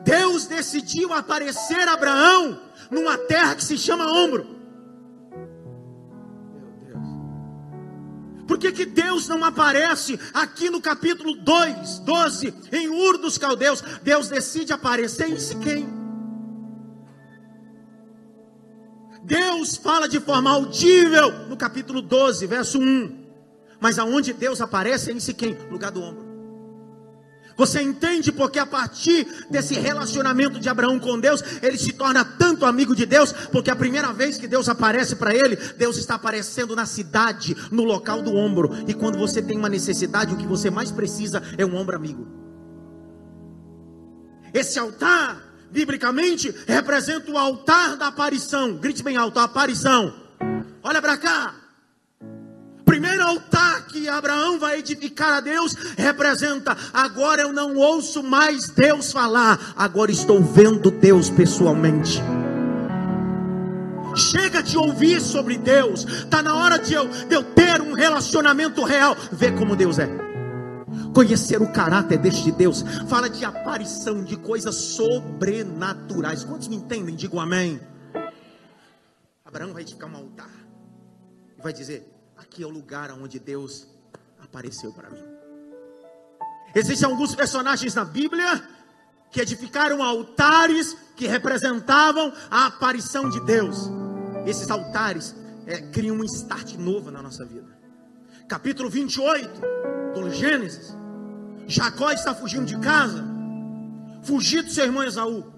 Deus 0.04 0.46
decidiu 0.46 1.12
aparecer 1.14 1.88
a 1.88 1.94
Abraão 1.94 2.60
numa 2.90 3.16
terra 3.16 3.54
que 3.54 3.64
se 3.64 3.78
chama 3.78 4.10
ombro. 4.12 4.53
Por 8.46 8.58
que, 8.58 8.72
que 8.72 8.84
Deus 8.84 9.28
não 9.28 9.42
aparece 9.42 10.18
aqui 10.32 10.68
no 10.68 10.80
capítulo 10.80 11.34
2, 11.34 12.00
12, 12.00 12.54
em 12.72 12.88
Ur 12.88 13.18
dos 13.18 13.38
Caldeus? 13.38 13.82
Deus 14.02 14.28
decide 14.28 14.72
aparecer 14.72 15.28
em 15.28 15.38
Siquém. 15.38 15.88
Deus 19.22 19.76
fala 19.76 20.06
de 20.06 20.20
forma 20.20 20.50
audível 20.50 21.48
no 21.48 21.56
capítulo 21.56 22.02
12, 22.02 22.46
verso 22.46 22.78
1. 22.78 23.24
Mas 23.80 23.98
aonde 23.98 24.32
Deus 24.32 24.60
aparece 24.60 25.10
é 25.10 25.14
em 25.14 25.20
Siquém, 25.20 25.56
lugar 25.70 25.90
do 25.90 26.02
ombro. 26.02 26.23
Você 27.56 27.80
entende 27.80 28.32
porque 28.32 28.58
a 28.58 28.66
partir 28.66 29.26
desse 29.48 29.74
relacionamento 29.74 30.58
de 30.58 30.68
Abraão 30.68 30.98
com 30.98 31.18
Deus, 31.18 31.42
ele 31.62 31.78
se 31.78 31.92
torna 31.92 32.24
tanto 32.24 32.64
amigo 32.64 32.94
de 32.94 33.06
Deus, 33.06 33.32
porque 33.32 33.70
a 33.70 33.76
primeira 33.76 34.12
vez 34.12 34.36
que 34.38 34.48
Deus 34.48 34.68
aparece 34.68 35.16
para 35.16 35.34
ele, 35.34 35.56
Deus 35.56 35.96
está 35.96 36.16
aparecendo 36.16 36.74
na 36.74 36.86
cidade, 36.86 37.56
no 37.70 37.84
local 37.84 38.22
do 38.22 38.34
ombro. 38.34 38.70
E 38.88 38.94
quando 38.94 39.18
você 39.18 39.40
tem 39.40 39.56
uma 39.56 39.68
necessidade, 39.68 40.34
o 40.34 40.36
que 40.36 40.46
você 40.46 40.70
mais 40.70 40.90
precisa 40.90 41.42
é 41.56 41.64
um 41.64 41.76
ombro 41.76 41.96
amigo. 41.96 42.26
Esse 44.52 44.78
altar, 44.78 45.42
biblicamente, 45.70 46.54
representa 46.66 47.30
o 47.30 47.38
altar 47.38 47.96
da 47.96 48.08
aparição. 48.08 48.76
Grite 48.76 49.02
bem 49.02 49.16
alto, 49.16 49.38
aparição. 49.38 50.14
Olha 50.82 51.00
para 51.00 51.16
cá 51.16 51.63
primeiro 52.94 53.24
altar 53.24 53.86
que 53.86 54.08
Abraão 54.08 54.56
vai 54.56 54.78
edificar 54.78 55.38
a 55.38 55.40
Deus 55.40 55.74
representa: 55.98 56.76
agora 56.92 57.42
eu 57.42 57.52
não 57.52 57.74
ouço 57.74 58.22
mais 58.22 58.68
Deus 58.68 59.10
falar, 59.10 59.74
agora 59.76 60.12
estou 60.12 60.40
vendo 60.40 60.92
Deus 60.92 61.28
pessoalmente. 61.28 62.22
Chega 64.14 64.62
de 64.62 64.78
ouvir 64.78 65.20
sobre 65.20 65.58
Deus, 65.58 66.04
está 66.04 66.40
na 66.40 66.54
hora 66.54 66.78
de 66.78 66.94
eu, 66.94 67.08
de 67.08 67.34
eu 67.34 67.42
ter 67.42 67.80
um 67.80 67.94
relacionamento 67.94 68.84
real, 68.84 69.16
ver 69.32 69.56
como 69.56 69.74
Deus 69.74 69.98
é 69.98 70.08
conhecer 71.12 71.60
o 71.62 71.72
caráter 71.72 72.18
deste 72.18 72.52
Deus, 72.52 72.82
fala 73.08 73.28
de 73.28 73.44
aparição, 73.44 74.22
de 74.22 74.36
coisas 74.36 74.74
sobrenaturais. 74.74 76.44
Quantos 76.44 76.68
me 76.68 76.76
entendem? 76.76 77.14
Digo 77.16 77.40
amém. 77.40 77.80
Abraão 79.44 79.72
vai 79.72 79.82
edificar 79.82 80.08
um 80.10 80.16
altar 80.16 80.50
e 81.58 81.62
vai 81.62 81.72
dizer: 81.72 82.13
aqui 82.36 82.62
é 82.62 82.66
o 82.66 82.70
lugar 82.70 83.10
onde 83.12 83.38
Deus 83.38 83.86
apareceu 84.42 84.92
para 84.92 85.10
mim. 85.10 85.22
Existem 86.74 87.08
alguns 87.08 87.34
personagens 87.34 87.94
na 87.94 88.04
Bíblia 88.04 88.68
que 89.30 89.40
edificaram 89.40 90.02
altares 90.02 90.96
que 91.16 91.26
representavam 91.26 92.32
a 92.50 92.66
aparição 92.66 93.28
de 93.28 93.40
Deus. 93.40 93.90
Esses 94.46 94.70
altares 94.70 95.34
é, 95.66 95.80
criam 95.80 96.16
um 96.16 96.24
start 96.24 96.74
novo 96.74 97.10
na 97.10 97.22
nossa 97.22 97.44
vida. 97.44 97.68
Capítulo 98.48 98.90
28 98.90 99.60
do 100.14 100.30
Gênesis. 100.30 100.94
Jacó 101.66 102.10
está 102.10 102.34
fugindo 102.34 102.66
de 102.66 102.78
casa, 102.78 103.24
fugido 104.22 104.68
do 104.68 104.74
seu 104.74 104.84
irmão 104.84 105.02
Esaú. 105.02 105.53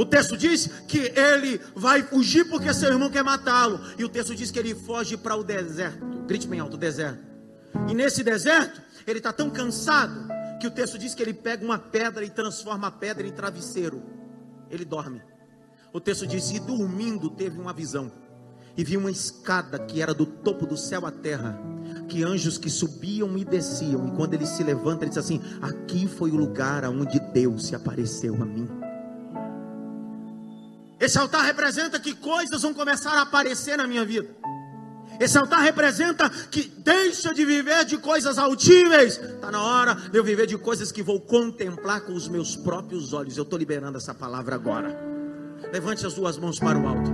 O 0.00 0.06
texto 0.06 0.34
diz 0.34 0.66
que 0.88 1.12
ele 1.14 1.60
vai 1.76 2.02
fugir 2.02 2.48
porque 2.48 2.72
seu 2.72 2.90
irmão 2.90 3.10
quer 3.10 3.22
matá-lo. 3.22 3.78
E 3.98 4.04
o 4.04 4.08
texto 4.08 4.34
diz 4.34 4.50
que 4.50 4.58
ele 4.58 4.74
foge 4.74 5.14
para 5.14 5.36
o 5.36 5.44
deserto. 5.44 6.24
Grite 6.26 6.48
bem 6.48 6.58
alto: 6.58 6.78
deserto. 6.78 7.22
E 7.86 7.92
nesse 7.92 8.24
deserto, 8.24 8.80
ele 9.06 9.18
está 9.18 9.30
tão 9.30 9.50
cansado 9.50 10.26
que 10.58 10.66
o 10.66 10.70
texto 10.70 10.96
diz 10.96 11.14
que 11.14 11.22
ele 11.22 11.34
pega 11.34 11.62
uma 11.62 11.78
pedra 11.78 12.24
e 12.24 12.30
transforma 12.30 12.86
a 12.86 12.90
pedra 12.90 13.26
em 13.26 13.30
travesseiro. 13.30 14.02
Ele 14.70 14.86
dorme. 14.86 15.20
O 15.92 16.00
texto 16.00 16.26
diz: 16.26 16.50
e 16.50 16.58
dormindo 16.58 17.28
teve 17.28 17.60
uma 17.60 17.74
visão. 17.74 18.10
E 18.78 18.82
viu 18.82 19.00
uma 19.00 19.10
escada 19.10 19.78
que 19.78 20.00
era 20.00 20.14
do 20.14 20.24
topo 20.24 20.64
do 20.64 20.78
céu 20.78 21.04
à 21.04 21.10
terra. 21.10 21.60
Que 22.08 22.24
anjos 22.24 22.56
que 22.56 22.70
subiam 22.70 23.36
e 23.36 23.44
desciam. 23.44 24.08
E 24.08 24.16
quando 24.16 24.32
ele 24.32 24.46
se 24.46 24.64
levanta, 24.64 25.04
ele 25.04 25.10
diz 25.10 25.18
assim: 25.18 25.42
Aqui 25.60 26.08
foi 26.08 26.30
o 26.30 26.36
lugar 26.36 26.86
onde 26.86 27.20
Deus 27.20 27.66
se 27.66 27.74
apareceu 27.74 28.34
a 28.36 28.46
mim. 28.46 28.79
Esse 31.00 31.18
altar 31.18 31.44
representa 31.44 31.98
que 31.98 32.14
coisas 32.14 32.60
vão 32.60 32.74
começar 32.74 33.12
a 33.12 33.22
aparecer 33.22 33.76
na 33.78 33.86
minha 33.86 34.04
vida. 34.04 34.28
Esse 35.18 35.36
altar 35.36 35.60
representa 35.60 36.30
que 36.50 36.62
deixa 36.78 37.34
de 37.34 37.44
viver 37.44 37.84
de 37.84 37.98
coisas 37.98 38.38
altíveis. 38.38 39.18
Está 39.18 39.50
na 39.50 39.62
hora 39.62 39.94
de 39.94 40.16
eu 40.16 40.24
viver 40.24 40.46
de 40.46 40.56
coisas 40.58 40.92
que 40.92 41.02
vou 41.02 41.20
contemplar 41.20 42.02
com 42.02 42.12
os 42.12 42.28
meus 42.28 42.54
próprios 42.56 43.12
olhos. 43.12 43.36
Eu 43.36 43.44
estou 43.44 43.58
liberando 43.58 43.98
essa 43.98 44.14
palavra 44.14 44.54
agora. 44.54 45.10
Levante 45.72 46.06
as 46.06 46.14
duas 46.14 46.38
mãos 46.38 46.58
para 46.58 46.78
o 46.78 46.88
alto. 46.88 47.10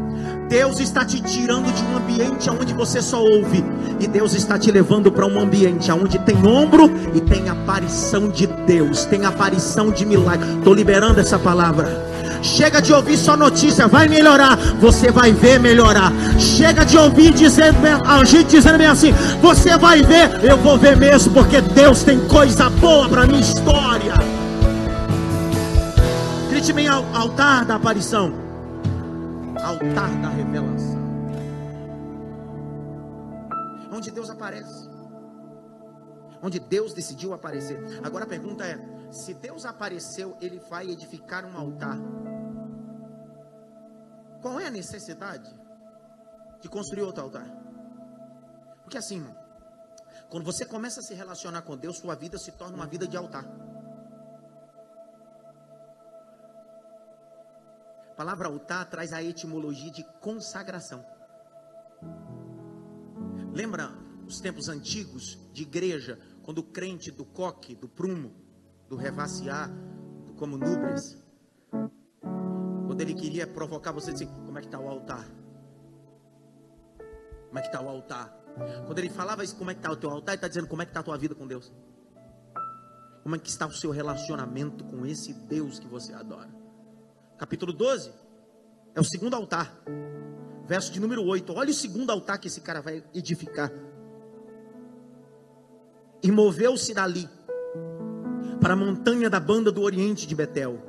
Deus 0.49 0.78
está 0.78 1.05
te 1.05 1.21
tirando 1.21 1.73
de 1.73 1.83
um 1.83 1.97
ambiente 1.97 2.49
onde 2.49 2.73
você 2.73 3.02
só 3.02 3.21
ouve, 3.21 3.62
e 4.00 4.07
Deus 4.07 4.35
está 4.35 4.59
te 4.59 4.71
levando 4.71 5.11
para 5.11 5.26
um 5.26 5.38
ambiente 5.38 5.90
onde 5.90 6.19
tem 6.21 6.37
ombro 6.47 6.85
e 7.12 7.21
tem 7.21 7.49
aparição 7.49 8.28
de 8.28 8.47
Deus, 8.47 9.05
tem 9.05 9.26
aparição 9.26 9.90
de 9.90 10.07
milagre. 10.07 10.49
Estou 10.59 10.73
liberando 10.73 11.21
essa 11.21 11.38
palavra. 11.38 12.05
Chega 12.43 12.81
de 12.81 12.93
ouvir 12.93 13.16
só 13.16 13.37
notícia, 13.37 13.87
vai 13.87 14.09
melhorar, 14.09 14.57
você 14.81 15.11
vai 15.11 15.33
ver 15.33 15.59
melhorar. 15.59 16.12
Chega 16.38 16.85
de 16.85 16.97
ouvir 16.97 17.33
dizendo, 17.33 17.76
a 18.05 18.25
gente 18.25 18.50
dizendo 18.50 18.78
bem 18.78 18.87
assim, 18.87 19.12
você 19.40 19.76
vai 19.76 20.02
ver, 20.02 20.45
eu 20.45 20.57
vou 20.57 20.78
ver 20.78 20.97
mesmo, 20.97 21.33
porque 21.33 21.61
Deus 21.61 22.02
tem 22.02 22.19
coisa 22.28 22.71
boa 22.71 23.09
para 23.09 23.26
minha 23.26 23.40
história. 23.40 24.14
Grite 26.50 26.73
bem 26.73 26.88
ao 26.88 27.05
altar 27.14 27.64
da 27.64 27.76
aparição, 27.76 28.33
altar 29.62 30.11
da 30.23 30.28
revelação, 30.28 30.99
onde 33.93 34.11
Deus 34.11 34.31
aparece, 34.31 34.88
onde 36.43 36.59
Deus 36.59 36.93
decidiu 36.93 37.35
aparecer. 37.35 37.78
Agora 38.02 38.25
a 38.25 38.28
pergunta 38.28 38.64
é: 38.64 38.78
se 39.10 39.34
Deus 39.34 39.64
apareceu, 39.64 40.36
ele 40.40 40.58
vai 40.58 40.88
edificar 40.90 41.44
um 41.44 41.56
altar. 41.56 41.96
Qual 44.42 44.60
é 44.60 44.66
a 44.66 44.70
necessidade 44.70 45.52
de 46.60 46.68
construir 46.68 47.02
outro 47.02 47.22
altar? 47.22 47.46
Porque 48.82 48.98
assim, 48.98 49.16
irmão, 49.16 49.36
quando 50.28 50.44
você 50.44 50.64
começa 50.64 51.00
a 51.00 51.02
se 51.02 51.14
relacionar 51.14 51.62
com 51.62 51.76
Deus, 51.76 51.98
sua 51.98 52.14
vida 52.14 52.38
se 52.38 52.52
torna 52.52 52.76
uma 52.76 52.86
vida 52.86 53.06
de 53.06 53.16
altar. 53.16 53.44
A 58.10 58.14
palavra 58.16 58.48
altar 58.48 58.88
traz 58.88 59.12
a 59.12 59.22
etimologia 59.22 59.90
de 59.90 60.04
consagração. 60.20 61.04
Lembra 63.52 63.90
os 64.26 64.40
tempos 64.40 64.68
antigos 64.68 65.38
de 65.52 65.62
igreja, 65.62 66.18
quando 66.42 66.58
o 66.58 66.62
crente 66.62 67.10
do 67.10 67.25
coque, 67.25 67.75
do 67.75 67.88
prumo, 67.88 68.46
do 68.88 68.97
revaciar, 68.97 69.71
como 70.37 70.57
nubres, 70.57 71.16
quando 72.87 73.00
ele 73.00 73.14
queria 73.14 73.47
provocar 73.47 73.93
você, 73.93 74.12
disse, 74.12 74.26
como 74.26 74.59
é 74.59 74.61
que 74.61 74.69
está 74.69 74.78
o 74.78 74.88
altar? 74.88 75.26
Como 77.49 77.59
é 77.59 77.61
que 77.61 77.69
está 77.69 77.81
o 77.81 77.88
altar? 77.88 78.28
Quando 78.87 78.99
ele 78.99 79.11
falava 79.11 79.45
isso, 79.45 79.57
como 79.57 79.71
é 79.71 79.75
que 79.75 79.81
está 79.81 79.90
o 79.90 79.97
teu 79.97 80.11
altar, 80.11 80.33
ele 80.33 80.38
está 80.38 80.49
dizendo 80.49 80.66
como 80.66 80.83
é 80.83 80.85
que 80.85 80.90
está 80.90 81.00
a 81.00 81.02
tua 81.02 81.19
vida 81.19 81.35
com 81.35 81.47
Deus. 81.47 81.73
Como 83.23 83.35
é 83.35 83.38
que 83.38 83.49
está 83.49 83.66
o 83.66 83.73
seu 83.73 83.90
relacionamento 83.90 84.85
com 84.85 85.05
esse 85.05 85.35
Deus 85.35 85.78
que 85.78 85.87
você 85.87 86.14
adora? 86.14 86.49
Capítulo 87.37 87.73
12 87.73 88.12
é 88.95 89.00
o 89.00 89.05
segundo 89.05 89.35
altar. 89.35 89.76
Verso 90.64 90.90
de 90.93 91.00
número 91.00 91.25
8. 91.25 91.52
Olha 91.52 91.71
o 91.71 91.75
segundo 91.75 92.11
altar 92.11 92.38
que 92.38 92.49
esse 92.49 92.61
cara 92.61 92.81
vai 92.81 93.05
edificar. 93.12 93.71
E 96.23 96.31
moveu-se 96.33 96.95
dali 96.95 97.28
para 98.66 98.75
a 98.75 98.76
montanha 98.76 99.30
da 99.30 99.38
banda 99.38 99.70
do 99.70 99.80
oriente 99.80 100.26
de 100.26 100.35
Betel 100.35 100.82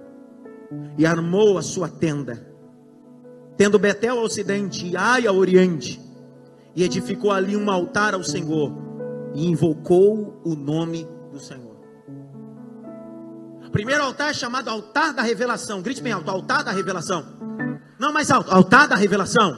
e 0.98 1.06
armou 1.06 1.60
a 1.60 1.62
sua 1.62 1.88
tenda, 1.88 2.44
tendo 3.56 3.78
Betel 3.78 4.18
ao 4.18 4.24
ocidente 4.24 4.88
e 4.88 4.98
Ai 4.98 5.28
ao 5.28 5.36
oriente, 5.36 6.02
e 6.76 6.84
edificou 6.84 7.30
ali 7.32 7.56
um 7.56 7.70
altar 7.70 8.16
ao 8.16 8.24
Senhor 8.24 8.74
e 9.36 9.46
invocou 9.46 10.42
o 10.44 10.56
nome 10.56 11.08
do 11.32 11.40
Senhor. 11.40 11.78
O 13.68 13.70
primeiro 13.70 14.04
altar 14.04 14.32
é 14.32 14.34
chamado 14.34 14.70
altar 14.72 15.14
da 15.14 15.22
revelação. 15.22 15.80
Grite 15.84 16.02
bem 16.02 16.14
alto, 16.14 16.32
altar 16.32 16.64
da 16.64 16.72
revelação. 16.72 17.28
Não 18.00 18.12
mais 18.12 18.32
alto, 18.32 18.50
altar 18.50 18.88
da 18.88 18.96
revelação. 18.96 19.56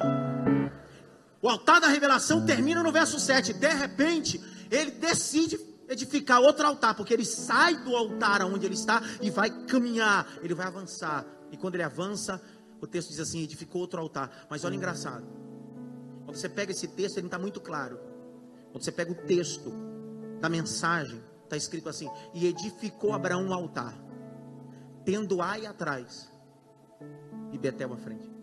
O 1.42 1.48
altar 1.48 1.80
da 1.80 1.88
revelação 1.88 2.46
termina 2.46 2.84
no 2.84 2.92
verso 2.92 3.18
7. 3.18 3.54
De 3.54 3.70
repente, 3.70 4.42
ele 4.70 4.92
decide 4.92 5.69
edificar 5.90 6.40
outro 6.40 6.66
altar, 6.66 6.96
porque 6.96 7.14
ele 7.14 7.26
sai 7.26 7.76
do 7.84 7.96
altar 7.96 8.44
onde 8.44 8.66
ele 8.66 8.76
está 8.76 9.02
e 9.22 9.30
vai 9.30 9.50
caminhar, 9.66 10.28
ele 10.42 10.54
vai 10.54 10.68
avançar. 10.68 11.26
E 11.52 11.58
quando 11.58 11.76
ele 11.76 11.84
avança, 11.84 12.42
o 12.80 12.88
texto 12.88 13.10
diz 13.10 13.20
assim: 13.20 13.42
edificou 13.42 13.82
outro 13.82 14.00
altar. 14.00 14.48
Mas 14.50 14.64
olha 14.64 14.76
engraçado. 14.76 15.26
Quando 16.24 16.38
você 16.38 16.48
pega 16.48 16.72
esse 16.72 16.88
texto, 16.88 17.18
ele 17.18 17.24
não 17.24 17.28
está 17.28 17.40
muito 17.40 17.60
claro. 17.60 18.00
Quando 18.72 18.84
você 18.84 18.92
pega 18.92 19.12
o 19.12 19.16
texto 19.16 19.74
da 20.40 20.48
mensagem, 20.48 21.22
está 21.44 21.58
escrito 21.58 21.90
assim: 21.90 22.10
E 22.34 22.46
edificou 22.46 23.14
Abraão 23.14 23.44
um 23.44 23.54
altar, 23.54 23.98
tendo 25.04 25.42
Ai 25.42 25.66
atrás 25.66 26.32
e 27.52 27.58
Betel 27.58 27.94
à 27.94 27.98
frente. 27.98 28.39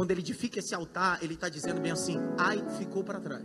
Quando 0.00 0.12
ele 0.12 0.22
edifica 0.22 0.60
esse 0.60 0.74
altar, 0.74 1.22
ele 1.22 1.34
está 1.34 1.50
dizendo 1.50 1.78
bem 1.78 1.92
assim: 1.92 2.16
Ai 2.38 2.64
ficou 2.78 3.04
para 3.04 3.20
trás. 3.20 3.44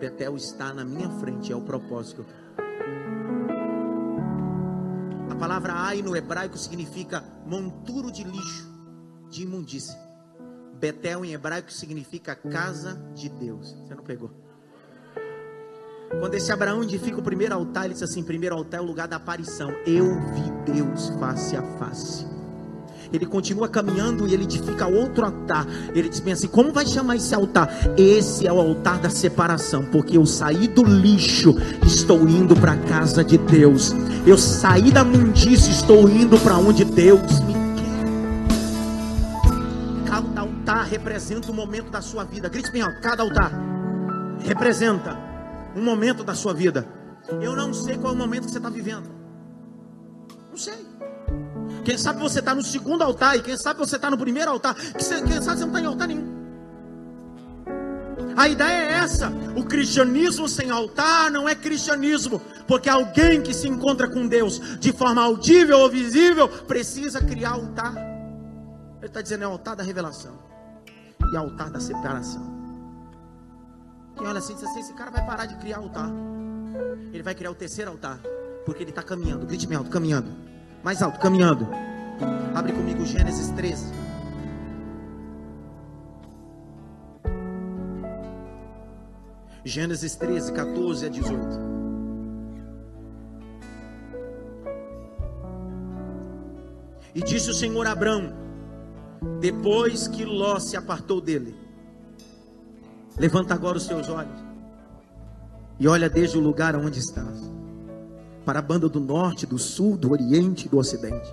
Betel 0.00 0.34
está 0.34 0.74
na 0.74 0.84
minha 0.84 1.08
frente, 1.20 1.52
é 1.52 1.56
o 1.56 1.60
propósito 1.60 2.16
que 2.16 2.20
eu 2.22 2.24
tenho. 2.24 2.44
A 5.30 5.36
palavra 5.36 5.74
ai 5.76 6.02
no 6.02 6.16
hebraico 6.16 6.58
significa 6.58 7.22
monturo 7.46 8.10
de 8.10 8.24
lixo, 8.24 8.68
de 9.30 9.44
imundície. 9.44 9.96
Betel 10.74 11.24
em 11.24 11.32
hebraico 11.32 11.72
significa 11.72 12.34
casa 12.34 12.94
de 13.14 13.28
Deus. 13.28 13.76
Você 13.86 13.94
não 13.94 14.02
pegou? 14.02 14.32
Quando 16.18 16.34
esse 16.34 16.50
Abraão 16.50 16.82
edifica 16.82 17.20
o 17.20 17.22
primeiro 17.22 17.54
altar, 17.54 17.84
ele 17.84 17.94
diz 17.94 18.02
assim: 18.02 18.24
primeiro 18.24 18.56
altar 18.56 18.78
é 18.78 18.82
o 18.82 18.86
lugar 18.86 19.06
da 19.06 19.14
aparição. 19.18 19.70
Eu 19.86 20.06
vi 20.32 20.72
Deus 20.72 21.10
face 21.20 21.56
a 21.56 21.62
face. 21.78 22.33
Ele 23.12 23.26
continua 23.26 23.68
caminhando 23.68 24.26
e 24.26 24.34
ele 24.34 24.44
edifica 24.44 24.86
outro 24.86 25.24
altar. 25.24 25.66
Ele 25.94 26.08
diz 26.08 26.20
bem 26.20 26.32
assim: 26.32 26.48
como 26.48 26.72
vai 26.72 26.86
chamar 26.86 27.16
esse 27.16 27.34
altar? 27.34 27.68
Esse 27.96 28.46
é 28.46 28.52
o 28.52 28.60
altar 28.60 28.98
da 28.98 29.10
separação, 29.10 29.84
porque 29.84 30.16
eu 30.16 30.26
saí 30.26 30.68
do 30.68 30.82
lixo, 30.82 31.54
estou 31.86 32.28
indo 32.28 32.56
para 32.56 32.72
a 32.72 32.78
casa 32.78 33.24
de 33.24 33.38
Deus. 33.38 33.92
Eu 34.26 34.38
saí 34.38 34.90
da 34.90 35.04
mundice, 35.04 35.70
estou 35.70 36.08
indo 36.08 36.38
para 36.38 36.56
onde 36.56 36.84
Deus 36.84 37.40
me 37.40 37.54
quer. 37.54 38.04
Cada 40.06 40.40
altar 40.40 40.86
representa 40.86 41.50
um 41.50 41.54
momento 41.54 41.90
da 41.90 42.00
sua 42.00 42.24
vida. 42.24 42.48
Grite 42.48 42.70
bem 42.72 42.82
cada 43.00 43.22
altar 43.22 43.74
representa 44.44 45.16
um 45.74 45.82
momento 45.82 46.22
da 46.22 46.34
sua 46.34 46.54
vida. 46.54 46.86
Eu 47.40 47.56
não 47.56 47.72
sei 47.72 47.96
qual 47.96 48.12
é 48.12 48.16
o 48.16 48.18
momento 48.18 48.44
que 48.44 48.50
você 48.50 48.58
está 48.58 48.70
vivendo. 48.70 49.10
Não 50.50 50.56
sei. 50.56 50.93
Quem 51.84 51.98
sabe 51.98 52.20
você 52.20 52.38
está 52.38 52.54
no 52.54 52.62
segundo 52.62 53.02
altar, 53.02 53.36
e 53.36 53.42
quem 53.42 53.56
sabe 53.56 53.78
você 53.78 53.96
está 53.96 54.10
no 54.10 54.16
primeiro 54.16 54.50
altar, 54.50 54.74
quem 54.74 55.00
sabe 55.00 55.28
você 55.28 55.60
não 55.60 55.68
está 55.68 55.80
em 55.80 55.86
altar 55.86 56.08
nenhum. 56.08 56.34
A 58.36 58.48
ideia 58.48 58.82
é 58.82 58.92
essa: 58.94 59.30
o 59.56 59.64
cristianismo 59.64 60.48
sem 60.48 60.70
altar 60.70 61.30
não 61.30 61.48
é 61.48 61.54
cristianismo, 61.54 62.40
porque 62.66 62.88
alguém 62.88 63.42
que 63.42 63.52
se 63.52 63.68
encontra 63.68 64.08
com 64.08 64.26
Deus 64.26 64.78
de 64.78 64.92
forma 64.92 65.22
audível 65.22 65.78
ou 65.78 65.90
visível 65.90 66.48
precisa 66.48 67.20
criar 67.20 67.50
altar. 67.50 67.94
Ele 68.98 69.06
está 69.06 69.20
dizendo 69.20 69.44
é 69.44 69.46
o 69.46 69.50
altar 69.50 69.76
da 69.76 69.82
revelação 69.82 70.38
e 71.32 71.36
altar 71.36 71.70
da 71.70 71.78
separação. 71.78 72.42
Quem 74.16 74.26
olha 74.26 74.38
assim 74.38 74.54
diz 74.54 74.64
assim: 74.64 74.80
esse 74.80 74.94
cara 74.94 75.10
vai 75.10 75.24
parar 75.24 75.46
de 75.46 75.56
criar 75.56 75.78
altar, 75.78 76.10
ele 77.12 77.22
vai 77.22 77.34
criar 77.34 77.50
o 77.50 77.54
terceiro 77.54 77.90
altar, 77.90 78.18
porque 78.64 78.82
ele 78.82 78.90
está 78.90 79.02
caminhando. 79.02 79.46
Grite 79.46 79.66
bem 79.66 79.76
alto: 79.76 79.90
caminhando. 79.90 80.53
Mais 80.84 81.00
alto, 81.00 81.18
caminhando. 81.18 81.66
Abre 82.54 82.74
comigo 82.74 83.06
Gênesis 83.06 83.48
13. 83.52 83.90
Gênesis 89.64 90.14
13, 90.14 90.52
14 90.52 91.06
a 91.06 91.08
18. 91.08 91.74
E 97.14 97.22
disse 97.22 97.48
o 97.48 97.54
Senhor 97.54 97.86
a 97.86 97.92
Abrão, 97.92 98.34
depois 99.40 100.06
que 100.06 100.26
Ló 100.26 100.58
se 100.58 100.76
apartou 100.76 101.18
dele: 101.18 101.56
Levanta 103.18 103.54
agora 103.54 103.78
os 103.78 103.86
teus 103.86 104.10
olhos 104.10 104.44
e 105.80 105.88
olha 105.88 106.10
desde 106.10 106.36
o 106.36 106.40
lugar 106.40 106.76
onde 106.76 106.98
estás 106.98 107.50
para 108.44 108.58
a 108.58 108.62
banda 108.62 108.88
do 108.88 109.00
norte, 109.00 109.46
do 109.46 109.58
sul, 109.58 109.96
do 109.96 110.12
oriente 110.12 110.66
e 110.66 110.68
do 110.68 110.78
ocidente. 110.78 111.32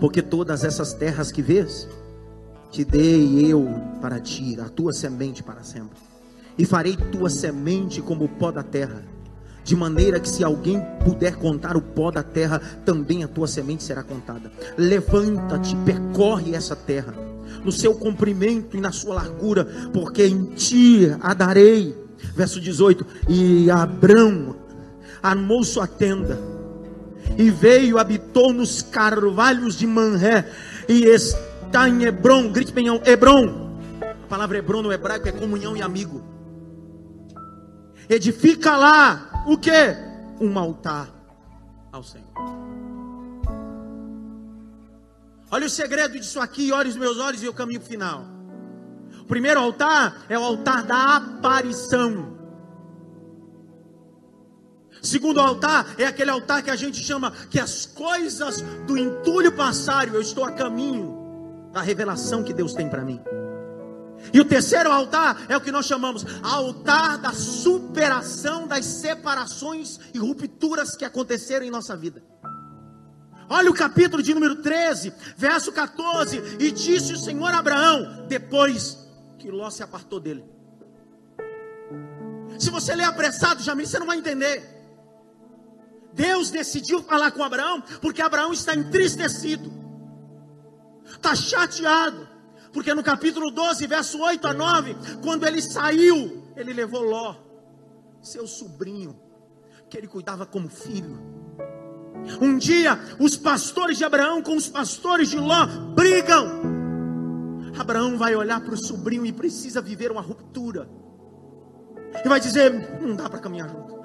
Porque 0.00 0.20
todas 0.20 0.64
essas 0.64 0.92
terras 0.92 1.30
que 1.30 1.40
vês, 1.40 1.88
te 2.70 2.84
dei 2.84 3.50
eu 3.50 3.66
para 4.00 4.20
ti, 4.20 4.58
a 4.60 4.68
tua 4.68 4.92
semente 4.92 5.42
para 5.42 5.62
sempre. 5.62 5.98
E 6.58 6.64
farei 6.64 6.96
tua 6.96 7.30
semente 7.30 8.00
como 8.02 8.24
o 8.24 8.28
pó 8.28 8.50
da 8.50 8.62
terra, 8.62 9.04
de 9.62 9.74
maneira 9.74 10.20
que 10.20 10.28
se 10.28 10.44
alguém 10.44 10.80
puder 11.04 11.36
contar 11.36 11.76
o 11.76 11.82
pó 11.82 12.10
da 12.10 12.22
terra, 12.22 12.60
também 12.84 13.24
a 13.24 13.28
tua 13.28 13.46
semente 13.46 13.82
será 13.82 14.02
contada. 14.02 14.50
Levanta-te, 14.76 15.76
percorre 15.84 16.54
essa 16.54 16.76
terra, 16.76 17.14
no 17.64 17.72
seu 17.72 17.94
comprimento 17.94 18.76
e 18.76 18.80
na 18.80 18.92
sua 18.92 19.14
largura, 19.14 19.64
porque 19.92 20.26
em 20.26 20.44
ti 20.54 21.08
a 21.20 21.34
darei. 21.34 21.96
Verso 22.34 22.60
18: 22.60 23.04
E 23.28 23.70
Abrão 23.70 24.56
armou 25.30 25.64
sua 25.64 25.86
tenda 25.86 26.38
e 27.38 27.50
veio, 27.50 27.98
habitou 27.98 28.52
nos 28.52 28.82
carvalhos 28.82 29.76
de 29.76 29.86
Manré 29.86 30.50
e 30.88 31.04
está 31.04 31.88
em 31.88 32.04
Hebron. 32.04 32.50
Grite 32.50 32.72
bem, 32.72 32.86
Hebron. 33.04 33.78
A 34.00 34.28
palavra 34.28 34.58
Hebron 34.58 34.82
no 34.82 34.92
hebraico 34.92 35.28
é 35.28 35.32
comunhão 35.32 35.76
e 35.76 35.82
amigo. 35.82 36.22
Edifica 38.08 38.76
lá 38.76 39.44
o 39.46 39.58
que? 39.58 39.70
Um 40.40 40.56
altar 40.58 41.08
ao 41.92 42.02
Senhor. 42.02 42.26
Olha 45.50 45.66
o 45.66 45.70
segredo 45.70 46.18
disso 46.18 46.40
aqui, 46.40 46.72
olha 46.72 46.88
os 46.88 46.96
meus 46.96 47.18
olhos 47.18 47.42
e 47.42 47.48
o 47.48 47.54
caminho 47.54 47.80
final. 47.80 48.24
O 49.20 49.24
primeiro 49.24 49.60
altar 49.60 50.24
é 50.28 50.38
o 50.38 50.42
altar 50.42 50.84
da 50.84 51.16
aparição. 51.16 52.36
Segundo 55.06 55.40
altar 55.40 55.94
é 55.98 56.04
aquele 56.04 56.30
altar 56.30 56.62
que 56.62 56.70
a 56.70 56.74
gente 56.74 57.00
chama 57.02 57.30
que 57.48 57.60
as 57.60 57.86
coisas 57.86 58.60
do 58.86 58.98
entulho 58.98 59.52
passaram, 59.52 60.14
eu 60.14 60.20
estou 60.20 60.44
a 60.44 60.50
caminho 60.50 61.70
da 61.72 61.80
revelação 61.80 62.42
que 62.42 62.52
Deus 62.52 62.74
tem 62.74 62.88
para 62.88 63.04
mim. 63.04 63.20
E 64.32 64.40
o 64.40 64.44
terceiro 64.44 64.90
altar 64.90 65.46
é 65.48 65.56
o 65.56 65.60
que 65.60 65.70
nós 65.70 65.86
chamamos 65.86 66.26
altar 66.42 67.18
da 67.18 67.32
superação 67.32 68.66
das 68.66 68.84
separações 68.84 70.00
e 70.12 70.18
rupturas 70.18 70.96
que 70.96 71.04
aconteceram 71.04 71.64
em 71.64 71.70
nossa 71.70 71.96
vida. 71.96 72.24
Olha 73.48 73.70
o 73.70 73.74
capítulo 73.74 74.24
de 74.24 74.34
número 74.34 74.56
13, 74.56 75.12
verso 75.36 75.70
14. 75.70 76.42
E 76.58 76.72
disse 76.72 77.12
o 77.12 77.16
Senhor 77.16 77.54
a 77.54 77.58
Abraão, 77.58 78.26
depois 78.26 78.98
que 79.38 79.52
Ló 79.52 79.70
se 79.70 79.84
apartou 79.84 80.18
dele. 80.18 80.44
Se 82.58 82.70
você 82.70 82.96
ler 82.96 83.04
apressado, 83.04 83.62
Jamil, 83.62 83.86
você 83.86 84.00
não 84.00 84.06
vai 84.06 84.18
entender. 84.18 84.75
Deus 86.16 86.50
decidiu 86.50 87.02
falar 87.02 87.30
com 87.30 87.44
Abraão 87.44 87.82
porque 88.00 88.22
Abraão 88.22 88.52
está 88.52 88.74
entristecido, 88.74 89.70
está 91.04 91.34
chateado, 91.34 92.26
porque 92.72 92.94
no 92.94 93.02
capítulo 93.02 93.50
12, 93.50 93.86
verso 93.86 94.18
8 94.20 94.46
a 94.48 94.54
9, 94.54 94.96
quando 95.22 95.46
ele 95.46 95.60
saiu, 95.60 96.42
ele 96.56 96.72
levou 96.72 97.02
Ló, 97.02 97.36
seu 98.22 98.46
sobrinho, 98.46 99.20
que 99.90 99.98
ele 99.98 100.08
cuidava 100.08 100.46
como 100.46 100.70
filho. 100.70 101.36
Um 102.40 102.56
dia, 102.56 102.98
os 103.20 103.36
pastores 103.36 103.98
de 103.98 104.04
Abraão 104.04 104.42
com 104.42 104.56
os 104.56 104.68
pastores 104.68 105.28
de 105.28 105.38
Ló 105.38 105.66
brigam. 105.94 106.62
Abraão 107.78 108.16
vai 108.16 108.34
olhar 108.34 108.60
para 108.62 108.74
o 108.74 108.78
sobrinho 108.78 109.26
e 109.26 109.32
precisa 109.32 109.82
viver 109.82 110.10
uma 110.10 110.22
ruptura. 110.22 110.88
E 112.24 112.28
vai 112.28 112.40
dizer: 112.40 113.00
Não 113.02 113.14
dá 113.14 113.28
para 113.28 113.38
caminhar 113.38 113.68
junto. 113.68 113.95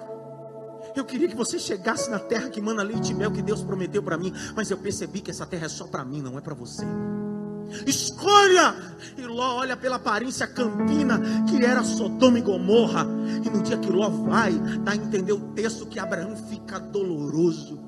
Eu 0.96 1.06
queria 1.06 1.28
que 1.28 1.36
você 1.36 1.58
chegasse 1.58 2.10
na 2.10 2.20
terra 2.20 2.50
que 2.50 2.62
manda 2.62 2.84
leite 2.84 3.12
e 3.12 3.16
mel 3.16 3.32
que 3.32 3.42
Deus 3.42 3.64
prometeu 3.64 4.04
para 4.04 4.18
mim, 4.18 4.34
mas 4.56 4.70
eu 4.70 4.78
percebi 4.78 5.22
que 5.22 5.32
essa 5.32 5.46
terra 5.46 5.66
é 5.66 5.70
só 5.70 5.88
para 5.88 6.04
mim, 6.04 6.22
não 6.22 6.38
é 6.38 6.42
para 6.42 6.54
você. 6.54 6.86
Escolha! 7.86 8.76
E 9.18 9.22
Ló 9.22 9.58
olha 9.58 9.78
pela 9.78 9.96
aparência 9.96 10.46
campina 10.48 11.20
que 11.48 11.64
era 11.64 11.84
Sodoma 11.84 12.38
e 12.38 12.42
Gomorra. 12.42 13.08
E 13.44 13.50
no 13.50 13.64
dia 13.64 13.78
que 13.78 13.90
Ló 13.90 14.10
vai, 14.10 14.54
dá 14.84 14.92
a 14.92 14.96
entender 14.96 15.34
o 15.34 15.54
texto 15.54 15.86
que 15.86 16.00
Abraão 16.00 16.36
fica 16.36 16.80
doloroso. 16.80 17.80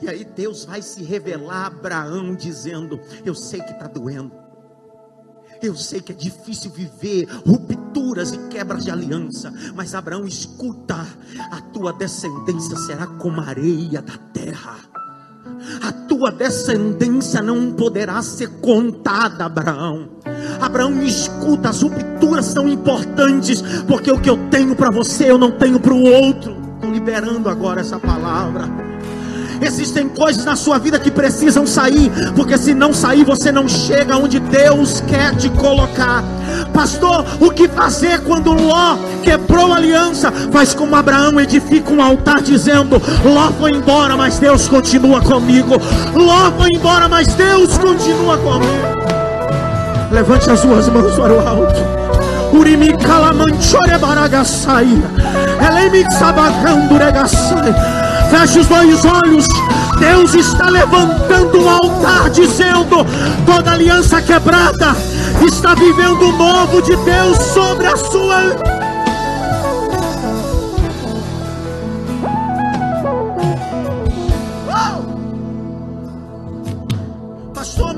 E 0.00 0.08
aí 0.08 0.24
Deus 0.24 0.64
vai 0.64 0.82
se 0.82 1.02
revelar 1.02 1.64
a 1.64 1.66
Abraão 1.66 2.34
dizendo: 2.34 3.00
Eu 3.24 3.34
sei 3.34 3.60
que 3.60 3.72
está 3.72 3.86
doendo. 3.86 4.32
Eu 5.62 5.74
sei 5.74 6.00
que 6.00 6.12
é 6.12 6.14
difícil 6.14 6.70
viver 6.70 7.28
rupturas 7.46 8.32
e 8.32 8.38
quebras 8.48 8.84
de 8.84 8.90
aliança, 8.90 9.52
mas 9.74 9.94
Abraão, 9.94 10.26
escuta: 10.26 11.06
a 11.50 11.60
tua 11.60 11.92
descendência 11.92 12.76
será 12.76 13.06
como 13.06 13.40
a 13.40 13.48
areia 13.48 14.00
da 14.00 14.16
terra. 14.32 14.76
A 15.82 15.92
tua 15.92 16.30
descendência 16.30 17.42
não 17.42 17.72
poderá 17.72 18.22
ser 18.22 18.48
contada, 18.60 19.44
Abraão. 19.44 20.08
Abraão, 20.60 20.90
me 20.90 21.06
escuta, 21.06 21.68
as 21.68 21.82
rupturas 21.82 22.46
são 22.46 22.66
importantes, 22.66 23.62
porque 23.86 24.10
o 24.10 24.20
que 24.20 24.30
eu 24.30 24.48
tenho 24.48 24.74
para 24.74 24.90
você 24.90 25.30
eu 25.30 25.36
não 25.36 25.50
tenho 25.52 25.78
para 25.78 25.92
o 25.92 26.02
outro. 26.02 26.56
Estou 26.76 26.90
liberando 26.90 27.50
agora 27.50 27.82
essa 27.82 27.98
palavra. 27.98 28.79
Existem 29.62 30.08
coisas 30.08 30.44
na 30.44 30.56
sua 30.56 30.78
vida 30.78 30.98
que 30.98 31.10
precisam 31.10 31.66
sair, 31.66 32.10
porque 32.34 32.56
se 32.56 32.74
não 32.74 32.94
sair, 32.94 33.24
você 33.24 33.52
não 33.52 33.68
chega 33.68 34.16
onde 34.16 34.40
Deus 34.40 35.02
quer 35.02 35.34
te 35.36 35.48
colocar. 35.50 36.24
Pastor, 36.72 37.24
o 37.40 37.50
que 37.50 37.68
fazer 37.68 38.20
quando 38.20 38.52
Ló 38.52 38.96
quebrou 39.22 39.72
a 39.72 39.76
aliança? 39.76 40.32
Faz 40.50 40.72
como 40.72 40.96
Abraão 40.96 41.38
edifica 41.40 41.92
um 41.92 42.02
altar 42.02 42.40
dizendo: 42.40 43.00
Ló 43.24 43.50
foi 43.58 43.72
embora, 43.72 44.16
mas 44.16 44.38
Deus 44.38 44.66
continua 44.66 45.20
comigo. 45.20 45.74
Ló 46.14 46.50
foi 46.58 46.68
embora, 46.74 47.08
mas 47.08 47.34
Deus 47.34 47.76
continua 47.76 48.38
comigo. 48.38 49.00
Levante 50.10 50.50
as 50.50 50.60
suas 50.60 50.88
mãos 50.88 51.14
para 51.14 51.32
o 51.32 51.46
alto. 51.46 52.00
Urimi 52.52 52.96
kalamanchore 52.96 53.98
baragasai. 53.98 54.88
Elemi 55.68 56.04
sabagando 56.12 56.96
regasai. 56.96 57.99
Feche 58.30 58.60
os 58.60 58.66
dois 58.66 59.04
olhos. 59.04 59.46
Deus 59.98 60.34
está 60.34 60.68
levantando 60.70 61.60
um 61.60 61.68
altar, 61.68 62.30
dizendo: 62.30 63.04
toda 63.44 63.72
aliança 63.72 64.22
quebrada 64.22 64.96
está 65.44 65.74
vivendo 65.74 66.28
o 66.28 66.32
novo 66.32 66.80
de 66.82 66.96
Deus 66.96 67.36
sobre 67.52 67.86
a 67.86 67.96
sua. 67.96 68.80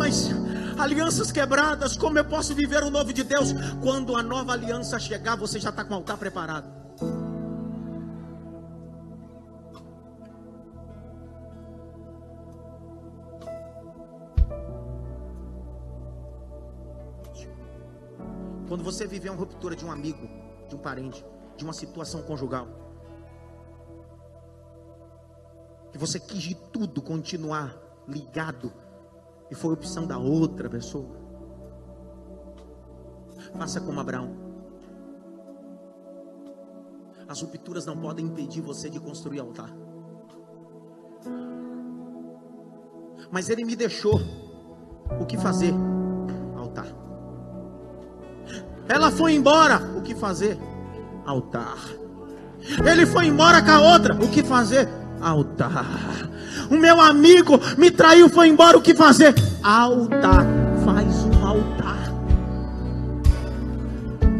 Mas 0.03 0.31
alianças 0.79 1.31
quebradas, 1.31 1.97
como 1.97 2.19
eu 2.19 2.25
posso 2.25 2.55
viver 2.55 2.83
o 2.83 2.91
novo 2.91 3.13
de 3.13 3.23
Deus? 3.23 3.55
Quando 3.81 4.17
a 4.17 4.23
nova 4.23 4.53
aliança 4.53 4.99
chegar, 4.99 5.37
você 5.37 5.61
já 5.61 5.71
está 5.71 5.85
com 5.85 5.95
o 5.95 5.97
altar 5.99 6.17
preparado. 6.17 6.82
Quando 18.73 18.85
você 18.85 19.07
viver 19.07 19.29
uma 19.29 19.39
ruptura 19.39 19.77
de 19.77 19.85
um 19.85 19.93
amigo, 19.93 20.27
de 20.67 20.75
um 20.75 20.79
parente, 20.79 21.23
de 21.59 21.63
uma 21.63 21.75
situação 21.75 22.23
conjugal, 22.23 22.67
que 25.93 25.99
você 25.99 26.19
quis 26.19 26.43
de 26.43 26.55
tudo 26.55 27.03
continuar 27.03 27.77
ligado 28.09 28.73
e 29.51 29.55
foi 29.55 29.75
opção 29.75 30.07
da 30.07 30.17
outra 30.17 30.71
pessoa, 30.71 31.15
faça 33.59 33.79
como 33.79 34.01
Abraão. 34.01 34.35
As 37.29 37.43
rupturas 37.43 37.85
não 37.85 37.99
podem 37.99 38.25
impedir 38.25 38.63
você 38.63 38.89
de 38.89 38.99
construir 38.99 39.41
altar. 39.41 39.71
Mas 43.31 43.51
ele 43.51 43.67
me 43.67 43.77
deixou 43.77 44.19
o 45.21 45.27
que 45.27 45.37
fazer 45.37 45.75
foi 49.13 49.35
embora. 49.35 49.81
O 49.97 50.03
que 50.03 50.15
fazer? 50.15 50.59
Altar. 51.25 51.79
Ele 52.85 53.07
foi 53.07 53.27
embora 53.27 53.63
com 53.63 53.71
a 53.71 53.81
outra. 53.81 54.15
O 54.15 54.29
que 54.29 54.43
fazer? 54.43 54.89
Altar. 55.21 55.87
O 56.71 56.77
meu 56.77 57.01
amigo 57.01 57.61
me 57.79 57.91
traiu, 57.91 58.29
foi 58.29 58.49
embora. 58.49 58.77
O 58.77 58.83
que 58.83 58.95
fazer? 58.95 59.35
Altar. 59.63 60.47
Faz 60.85 61.25
um 61.25 61.47
altar. 61.47 62.13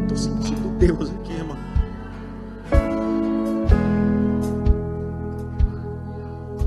Estou 0.03 0.17
sentindo 0.17 0.69
Deus 0.79 1.11
aqui, 1.11 1.33
irmão. 1.33 1.57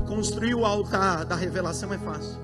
Construir 0.06 0.54
o 0.54 0.64
altar 0.64 1.24
da 1.24 1.36
revelação 1.36 1.92
é 1.92 1.98
fácil. 1.98 2.38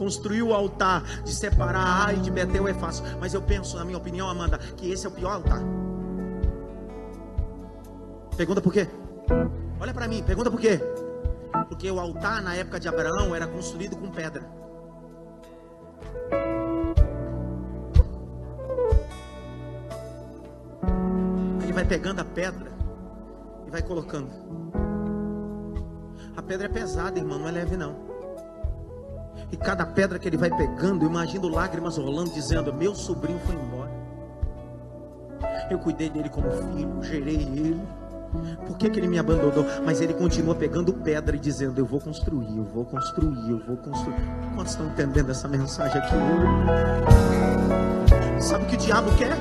Construir 0.00 0.42
o 0.42 0.54
altar 0.54 1.04
de 1.24 1.30
separar 1.30 2.08
A 2.08 2.14
e 2.14 2.16
de 2.16 2.30
Betel 2.30 2.66
é 2.66 2.72
fácil. 2.72 3.04
Mas 3.20 3.34
eu 3.34 3.42
penso, 3.42 3.76
na 3.76 3.84
minha 3.84 3.98
opinião, 3.98 4.30
Amanda, 4.30 4.56
que 4.56 4.90
esse 4.90 5.04
é 5.04 5.10
o 5.10 5.12
pior 5.12 5.34
altar. 5.34 5.60
Pergunta 8.34 8.62
por 8.62 8.72
quê? 8.72 8.88
Olha 9.78 9.92
para 9.92 10.08
mim, 10.08 10.22
pergunta 10.22 10.50
por 10.50 10.58
quê? 10.58 10.80
Porque 11.68 11.90
o 11.90 12.00
altar 12.00 12.40
na 12.40 12.54
época 12.54 12.80
de 12.80 12.88
Abraão 12.88 13.34
era 13.34 13.46
construído 13.46 13.94
com 13.94 14.10
pedra. 14.10 14.42
Ele 21.62 21.74
vai 21.74 21.84
pegando 21.84 22.20
a 22.20 22.24
pedra 22.24 22.72
e 23.66 23.70
vai 23.70 23.82
colocando. 23.82 24.30
A 26.34 26.40
pedra 26.40 26.68
é 26.68 26.70
pesada, 26.70 27.18
irmão, 27.18 27.38
não 27.38 27.48
é 27.48 27.50
leve 27.50 27.76
não. 27.76 28.09
E 29.52 29.56
cada 29.56 29.84
pedra 29.84 30.18
que 30.18 30.28
ele 30.28 30.36
vai 30.36 30.50
pegando, 30.50 31.04
imagino 31.04 31.48
lágrimas 31.48 31.96
rolando, 31.96 32.30
dizendo: 32.30 32.72
Meu 32.72 32.94
sobrinho 32.94 33.40
foi 33.40 33.54
embora. 33.54 33.90
Eu 35.70 35.78
cuidei 35.78 36.08
dele 36.08 36.28
como 36.28 36.50
filho, 36.50 37.02
gerei 37.02 37.36
ele. 37.36 37.80
Por 38.66 38.76
que, 38.76 38.88
que 38.88 39.00
ele 39.00 39.08
me 39.08 39.18
abandonou? 39.18 39.66
Mas 39.84 40.00
ele 40.00 40.14
continua 40.14 40.54
pegando 40.54 40.92
pedra 40.92 41.34
e 41.34 41.38
dizendo: 41.38 41.80
Eu 41.80 41.86
vou 41.86 42.00
construir, 42.00 42.56
eu 42.56 42.64
vou 42.64 42.84
construir, 42.84 43.50
eu 43.50 43.58
vou 43.66 43.76
construir. 43.76 44.14
Quantos 44.54 44.72
estão 44.72 44.86
entendendo 44.86 45.30
essa 45.30 45.48
mensagem 45.48 46.00
aqui 46.00 46.14
Sabe 48.40 48.64
o 48.64 48.66
que 48.68 48.74
o 48.74 48.78
diabo 48.78 49.10
quer? 49.16 49.36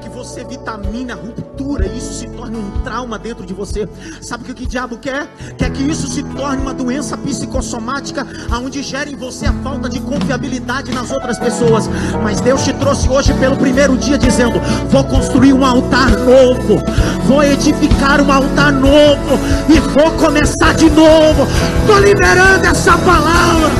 Que 0.00 0.08
você 0.08 0.42
vitamine 0.42 1.12
a 1.12 1.14
ruptura 1.14 1.86
e 1.86 1.98
isso 1.98 2.14
se 2.14 2.26
torne 2.28 2.56
um 2.56 2.70
trauma 2.82 3.18
dentro 3.18 3.44
de 3.44 3.52
você. 3.52 3.88
Sabe 4.20 4.50
o 4.50 4.54
que 4.54 4.64
o 4.64 4.66
diabo 4.66 4.96
quer? 4.98 5.26
Quer 5.56 5.70
que 5.70 5.82
isso 5.82 6.08
se 6.08 6.22
torne 6.22 6.62
uma 6.62 6.74
doença 6.74 7.16
psicossomática, 7.16 8.26
aonde 8.50 8.82
gere 8.82 9.12
em 9.12 9.16
você 9.16 9.46
a 9.46 9.52
falta 9.52 9.88
de 9.88 10.00
confiabilidade 10.00 10.92
nas 10.92 11.10
outras 11.10 11.38
pessoas. 11.38 11.88
Mas 12.22 12.40
Deus 12.40 12.64
te 12.64 12.72
trouxe 12.72 13.08
hoje 13.08 13.34
pelo 13.34 13.56
primeiro 13.56 13.96
dia 13.96 14.16
dizendo: 14.16 14.58
vou 14.88 15.04
construir 15.04 15.52
um 15.52 15.64
altar 15.64 16.10
novo, 16.10 16.82
vou 17.24 17.44
edificar 17.44 18.20
um 18.20 18.32
altar 18.32 18.72
novo 18.72 19.38
e 19.68 19.78
vou 19.80 20.10
começar 20.12 20.74
de 20.74 20.88
novo. 20.90 21.46
Estou 21.82 21.98
liberando 21.98 22.66
essa 22.66 22.96
palavra. 22.98 23.70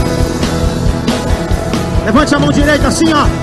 Levante 2.05 2.35
a 2.35 2.39
mão 2.39 2.51
direita 2.51 2.89
assim, 2.89 3.13
ó. 3.13 3.40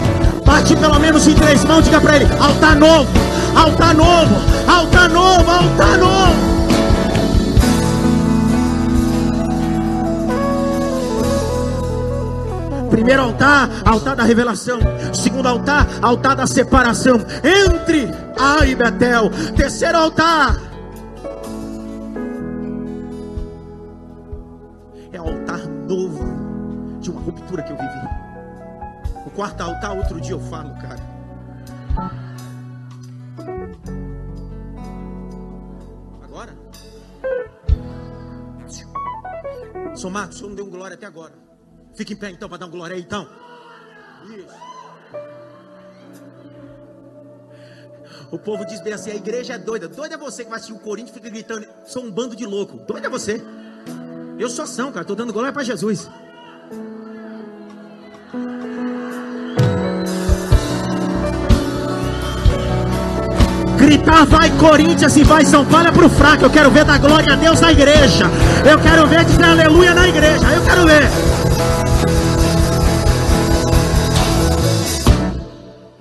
Bate 0.48 0.78
pelo 0.78 0.98
menos 0.98 1.28
em 1.28 1.36
três 1.36 1.66
mãos, 1.66 1.84
diga 1.84 2.00
para 2.00 2.16
ele: 2.16 2.26
altar 2.40 2.78
novo, 2.78 3.10
altar 3.54 3.94
novo, 3.94 4.34
altar 4.66 5.10
novo, 5.10 5.52
altar 5.52 5.98
novo. 5.98 6.58
Primeiro 12.90 13.24
altar, 13.24 13.70
altar 13.84 14.16
da 14.16 14.24
revelação. 14.24 14.80
Segundo 15.14 15.48
altar, 15.48 15.86
altar 16.02 16.38
da 16.38 16.48
separação 16.48 17.20
entre 17.44 18.10
Ai 18.40 18.74
Betel. 18.74 19.30
Terceiro 19.54 19.98
altar, 19.98 20.56
quarto 29.38 29.62
altar, 29.62 29.96
outro 29.96 30.20
dia 30.20 30.32
eu 30.32 30.40
falo, 30.40 30.74
cara. 30.82 31.00
Agora? 36.24 36.58
Sou 39.96 40.10
Marcos, 40.10 40.38
o 40.38 40.40
senhor 40.40 40.50
não 40.50 40.56
deu 40.56 40.66
um 40.66 40.72
glória 40.72 40.96
até 40.96 41.06
agora. 41.06 41.34
Fique 41.94 42.14
em 42.14 42.16
pé 42.16 42.32
então 42.32 42.50
para 42.50 42.58
dar 42.58 42.66
um 42.66 42.72
glória 42.72 42.96
aí 42.96 43.02
então. 43.04 43.30
Isso. 44.26 44.48
O 48.32 48.40
povo 48.40 48.66
diz 48.66 48.82
bem 48.82 48.94
assim: 48.94 49.12
a 49.12 49.16
igreja 49.16 49.54
é 49.54 49.58
doida. 49.60 49.88
Doida 49.88 50.16
é 50.16 50.18
você 50.18 50.44
que 50.46 50.50
vai 50.50 50.58
assistir 50.58 50.76
o 50.76 50.80
Corinthians 50.80 51.16
e 51.16 51.20
fica 51.20 51.30
gritando. 51.30 51.68
Sou 51.86 52.04
um 52.04 52.12
bando 52.12 52.36
de 52.36 52.46
louco. 52.46 52.78
Doida 52.78 53.06
é 53.06 53.10
você. 53.10 53.40
Eu 54.40 54.50
sou 54.50 54.64
ação, 54.64 54.92
cara. 54.92 55.02
Estou 55.02 55.16
dando 55.16 55.32
glória 55.32 55.54
para 55.54 55.64
Jesus. 55.64 56.10
Gritar 63.88 64.26
vai 64.26 64.52
Corinthians 64.58 65.16
e 65.16 65.24
vai 65.24 65.46
São 65.46 65.66
Paulo 65.66 65.88
é 65.88 65.92
pro 65.94 66.10
fraco. 66.10 66.44
Eu 66.44 66.50
quero 66.50 66.70
ver 66.70 66.84
da 66.84 66.98
glória 66.98 67.32
a 67.32 67.36
Deus 67.38 67.62
na 67.62 67.72
igreja. 67.72 68.26
Eu 68.70 68.78
quero 68.82 69.08
ver 69.08 69.24
dizer 69.24 69.46
aleluia 69.46 69.94
na 69.94 70.10
igreja. 70.10 70.44
Eu 70.52 70.62
quero 70.66 70.86
ver. 70.86 71.04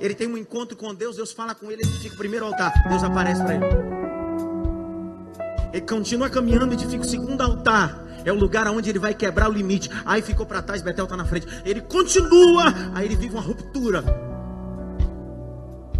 Ele 0.00 0.14
tem 0.16 0.26
um 0.26 0.36
encontro 0.36 0.76
com 0.76 0.92
Deus, 0.92 1.14
Deus 1.14 1.30
fala 1.30 1.54
com 1.54 1.70
ele, 1.70 1.82
ele 1.82 1.92
fica 1.92 2.16
o 2.16 2.18
primeiro 2.18 2.46
altar, 2.46 2.72
Deus 2.88 3.04
aparece 3.04 3.40
para 3.44 3.54
ele. 3.54 3.64
Ele 5.72 5.82
continua 5.82 6.28
caminhando, 6.28 6.72
edifica 6.72 7.04
o 7.04 7.06
segundo 7.06 7.40
altar. 7.40 8.04
É 8.24 8.32
o 8.32 8.34
lugar 8.34 8.66
onde 8.66 8.90
ele 8.90 8.98
vai 8.98 9.14
quebrar 9.14 9.48
o 9.48 9.52
limite. 9.52 9.88
Aí 10.04 10.22
ficou 10.22 10.44
para 10.44 10.60
trás, 10.60 10.82
Betel 10.82 11.04
está 11.04 11.16
na 11.16 11.24
frente. 11.24 11.46
Ele 11.64 11.80
continua, 11.82 12.74
aí 12.96 13.04
ele 13.04 13.14
vive 13.14 13.34
uma 13.34 13.42
ruptura. 13.42 14.25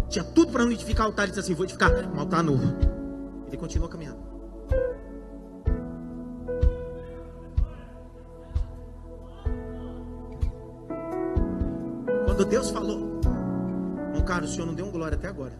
Tinha 0.09 0.23
tudo 0.23 0.51
para 0.51 0.63
não 0.63 0.71
edificar 0.71 1.05
altar. 1.05 1.23
Ele 1.23 1.31
disse 1.31 1.41
assim: 1.41 1.53
Vou 1.53 1.65
edificar 1.65 1.91
um 2.13 2.19
altar 2.19 2.43
novo. 2.43 2.63
Ele 3.47 3.57
continua 3.57 3.89
caminhando. 3.89 4.19
Quando 12.25 12.45
Deus 12.45 12.69
falou, 12.69 13.19
meu 14.13 14.23
caro, 14.23 14.45
o 14.45 14.47
Senhor 14.47 14.67
não 14.67 14.75
deu 14.75 14.85
um 14.85 14.91
glória 14.91 15.17
até 15.17 15.27
agora. 15.27 15.53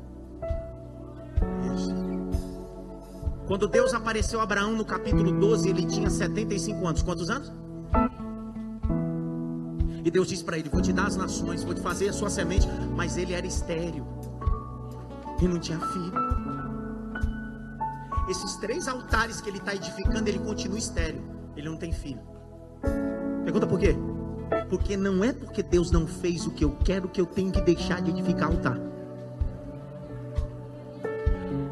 Quando 3.47 3.67
Deus 3.67 3.93
apareceu 3.93 4.39
a 4.41 4.43
Abraão 4.43 4.73
no 4.73 4.85
capítulo 4.85 5.31
12, 5.31 5.69
ele 5.69 5.85
tinha 5.85 6.09
75 6.09 6.85
anos. 6.85 7.01
Quantos 7.01 7.29
anos? 7.29 7.51
E 10.03 10.11
Deus 10.11 10.27
disse 10.27 10.43
para 10.43 10.57
ele: 10.57 10.69
Vou 10.69 10.81
te 10.81 10.93
dar 10.93 11.07
as 11.07 11.15
nações, 11.15 11.63
vou 11.63 11.73
te 11.73 11.81
fazer 11.81 12.09
a 12.09 12.13
sua 12.13 12.29
semente. 12.29 12.67
Mas 12.95 13.17
ele 13.17 13.33
era 13.33 13.47
estéreo 13.47 14.16
e 15.41 15.47
não 15.47 15.59
tinha 15.59 15.79
filho. 15.79 16.13
Esses 18.29 18.55
três 18.57 18.87
altares 18.87 19.39
que 19.39 19.49
ele 19.49 19.57
está 19.57 19.73
edificando, 19.73 20.27
ele 20.27 20.39
continua 20.39 20.77
estéreo. 20.77 21.21
Ele 21.55 21.69
não 21.69 21.77
tem 21.77 21.91
filho. 21.91 22.19
Pergunta 23.43 23.65
por 23.65 23.79
quê? 23.79 23.95
Porque 24.69 24.97
não 24.97 25.23
é 25.23 25.31
porque 25.31 25.63
Deus 25.63 25.91
não 25.91 26.05
fez 26.05 26.45
o 26.45 26.51
que 26.51 26.63
eu 26.63 26.77
quero 26.83 27.07
que 27.07 27.21
eu 27.21 27.25
tenho 27.25 27.51
que 27.51 27.61
deixar 27.61 28.01
de 28.01 28.11
edificar 28.11 28.49
altar. 28.49 28.77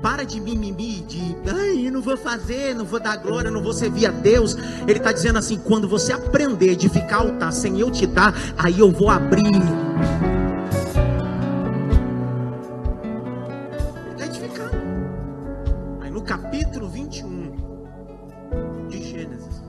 Para 0.01 0.23
de 0.23 0.39
mimimi, 0.39 1.01
de 1.01 1.35
ai, 1.47 1.89
não 1.89 2.01
vou 2.01 2.15
fazer, 2.15 2.73
não 2.75 2.85
vou 2.85 2.99
dar 2.99 3.17
glória, 3.17 3.49
não 3.51 3.61
vou 3.61 3.73
servir 3.73 4.05
a 4.05 4.11
Deus. 4.11 4.55
Ele 4.87 4.99
está 4.99 5.11
dizendo 5.11 5.39
assim: 5.39 5.57
quando 5.57 5.87
você 5.87 6.13
aprender 6.13 6.69
a 6.69 6.73
edificar 6.73 7.21
altar 7.21 7.51
sem 7.51 7.79
eu 7.79 7.91
te 7.91 8.05
dar, 8.05 8.33
aí 8.57 8.79
eu 8.79 8.91
vou 8.91 9.09
abrir 9.09 9.51
21 16.95 18.87
de 18.87 19.03
Gênesis. 19.03 19.61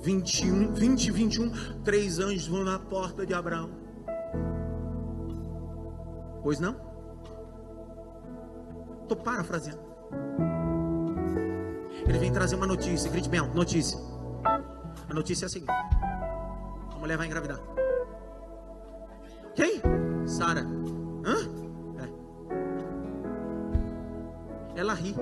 Vinte 0.00 0.40
e 0.40 0.50
um, 0.50 0.72
vinte, 0.72 1.12
vinte 1.12 1.36
e 1.36 1.40
um, 1.40 1.52
três 1.84 2.18
anjos 2.18 2.48
vão 2.48 2.64
na 2.64 2.80
porta 2.80 3.24
de 3.24 3.32
Abraão. 3.32 3.70
Pois 6.42 6.58
não? 6.58 6.74
Estou 9.02 9.16
parafraseando. 9.18 9.86
Ele 12.08 12.18
vem 12.18 12.32
trazer 12.32 12.56
uma 12.56 12.66
notícia, 12.66 13.08
grite 13.08 13.28
bem, 13.28 13.40
notícia. 13.54 13.96
A 15.08 15.14
notícia 15.14 15.44
é 15.44 15.46
a 15.46 15.48
seguinte: 15.48 15.72
mulher 17.06 17.16
vai 17.16 17.26
engravidar. 17.28 17.60
Quem? 19.54 19.80
Sara. 20.26 20.62
Hã? 21.24 21.36
É. 24.74 24.80
Ela 24.80 24.92
ri. 24.92 25.14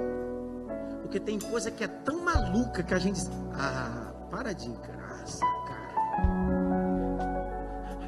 Porque 1.02 1.20
tem 1.20 1.38
coisa 1.38 1.70
que 1.70 1.84
é 1.84 1.86
tão 1.86 2.24
maluca 2.24 2.82
que 2.82 2.94
a 2.94 2.98
gente 2.98 3.20
ah, 3.52 4.12
para 4.30 4.54
de 4.54 4.70
graça, 4.70 5.44
cara. 5.68 5.94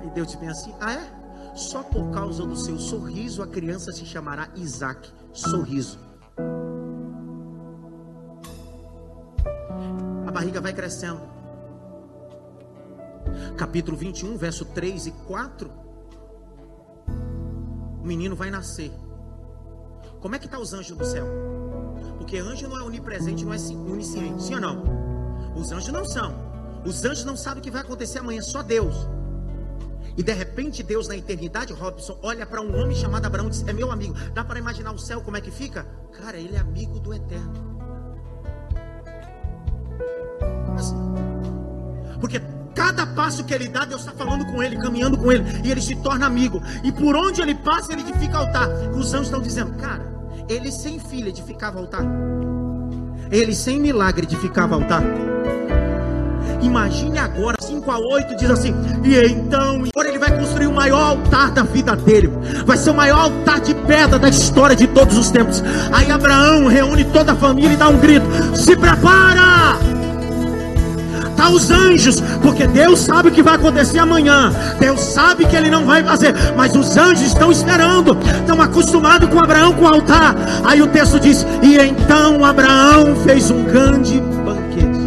Aí 0.00 0.10
Deus 0.10 0.30
te 0.30 0.38
pensa 0.38 0.62
assim, 0.62 0.74
ah 0.80 0.94
é? 0.94 1.12
Só 1.54 1.82
por 1.82 2.10
causa 2.10 2.46
do 2.46 2.56
seu 2.56 2.78
sorriso 2.78 3.42
a 3.42 3.46
criança 3.46 3.92
se 3.92 4.06
chamará 4.06 4.48
Isaac. 4.56 5.12
Sorriso. 5.34 6.00
A 10.26 10.30
barriga 10.30 10.62
vai 10.62 10.72
crescendo 10.72 11.35
capítulo 13.56 13.96
21, 13.96 14.36
verso 14.36 14.64
3 14.66 15.06
e 15.06 15.10
4, 15.10 15.72
o 18.02 18.06
menino 18.06 18.36
vai 18.36 18.50
nascer. 18.50 18.92
Como 20.20 20.34
é 20.34 20.38
que 20.38 20.46
está 20.46 20.58
os 20.58 20.72
anjos 20.72 20.96
do 20.96 21.04
céu? 21.04 21.26
Porque 22.18 22.38
anjo 22.38 22.68
não 22.68 22.78
é 22.78 22.82
onipresente, 22.82 23.44
não 23.44 23.52
é 23.52 23.56
onisciente, 23.90 24.42
sim 24.42 24.54
ou 24.54 24.60
não? 24.60 24.82
Os 25.56 25.72
anjos 25.72 25.92
não 25.92 26.04
são. 26.04 26.34
Os 26.84 27.04
anjos 27.04 27.24
não 27.24 27.36
sabem 27.36 27.60
o 27.60 27.62
que 27.62 27.70
vai 27.70 27.80
acontecer 27.80 28.18
amanhã, 28.18 28.42
só 28.42 28.62
Deus. 28.62 29.08
E 30.16 30.22
de 30.22 30.32
repente 30.32 30.82
Deus 30.82 31.08
na 31.08 31.16
eternidade, 31.16 31.72
Robson, 31.72 32.18
olha 32.22 32.46
para 32.46 32.60
um 32.60 32.80
homem 32.80 32.96
chamado 32.96 33.26
Abraão 33.26 33.48
e 33.48 33.50
diz: 33.50 33.66
É 33.66 33.72
meu 33.72 33.90
amigo. 33.90 34.14
Dá 34.32 34.44
para 34.44 34.58
imaginar 34.58 34.92
o 34.92 34.98
céu 34.98 35.20
como 35.20 35.36
é 35.36 35.40
que 35.40 35.50
fica? 35.50 35.86
Cara, 36.12 36.38
ele 36.38 36.56
é 36.56 36.58
amigo 36.58 36.98
do 36.98 37.12
eterno. 37.12 37.76
Assim. 40.74 40.96
Porque 42.20 42.40
Cada 42.76 43.06
passo 43.06 43.42
que 43.42 43.54
ele 43.54 43.68
dá, 43.68 43.86
Deus 43.86 44.02
está 44.02 44.12
falando 44.12 44.44
com 44.44 44.62
ele, 44.62 44.76
caminhando 44.76 45.16
com 45.16 45.32
ele, 45.32 45.44
e 45.64 45.70
ele 45.70 45.80
se 45.80 45.96
torna 45.96 46.26
amigo. 46.26 46.62
E 46.84 46.92
por 46.92 47.16
onde 47.16 47.40
ele 47.40 47.54
passa, 47.54 47.94
ele 47.94 48.02
edifica 48.02 48.36
altar. 48.36 48.68
Os 48.94 49.14
anjos 49.14 49.28
estão 49.28 49.40
dizendo, 49.40 49.72
cara, 49.72 50.06
ele 50.46 50.70
sem 50.70 51.00
filho 51.00 51.28
edificava 51.28 51.78
altar. 51.78 52.04
Ele 53.32 53.54
sem 53.54 53.80
milagre 53.80 54.26
edificava 54.26 54.74
altar. 54.74 55.02
Imagine 56.60 57.18
agora, 57.18 57.56
5 57.60 57.90
a 57.90 57.98
8 57.98 58.36
diz 58.36 58.50
assim: 58.50 58.74
E 59.04 59.26
então, 59.26 59.84
agora 59.94 60.08
ele 60.08 60.18
vai 60.18 60.38
construir 60.38 60.66
o 60.66 60.72
maior 60.72 61.00
altar 61.00 61.52
da 61.52 61.62
vida 61.62 61.96
dele. 61.96 62.30
Vai 62.64 62.76
ser 62.76 62.90
o 62.90 62.94
maior 62.94 63.18
altar 63.18 63.60
de 63.60 63.74
pedra 63.74 64.18
da 64.18 64.28
história 64.28 64.76
de 64.76 64.86
todos 64.86 65.16
os 65.16 65.30
tempos. 65.30 65.62
Aí 65.92 66.10
Abraão 66.10 66.66
reúne 66.66 67.04
toda 67.06 67.32
a 67.32 67.36
família 67.36 67.72
e 67.72 67.76
dá 67.76 67.88
um 67.88 67.98
grito: 67.98 68.26
Se 68.54 68.76
prepara! 68.76 70.05
Tá 71.36 71.50
os 71.50 71.70
anjos, 71.70 72.20
porque 72.42 72.66
Deus 72.66 73.00
sabe 73.00 73.28
o 73.28 73.32
que 73.32 73.42
vai 73.42 73.54
acontecer 73.56 73.98
amanhã. 73.98 74.50
Deus 74.78 75.00
sabe 75.00 75.44
que 75.46 75.54
ele 75.54 75.70
não 75.70 75.84
vai 75.84 76.02
fazer, 76.02 76.34
mas 76.56 76.74
os 76.74 76.96
anjos 76.96 77.26
estão 77.26 77.52
esperando, 77.52 78.16
estão 78.40 78.60
acostumados 78.60 79.28
com 79.28 79.38
Abraão 79.38 79.74
com 79.74 79.84
o 79.84 79.88
altar. 79.88 80.34
Aí 80.64 80.80
o 80.80 80.86
texto 80.86 81.20
diz: 81.20 81.46
E 81.62 81.78
então 81.78 82.44
Abraão 82.44 83.14
fez 83.16 83.50
um 83.50 83.64
grande 83.64 84.18
banquete. 84.20 85.06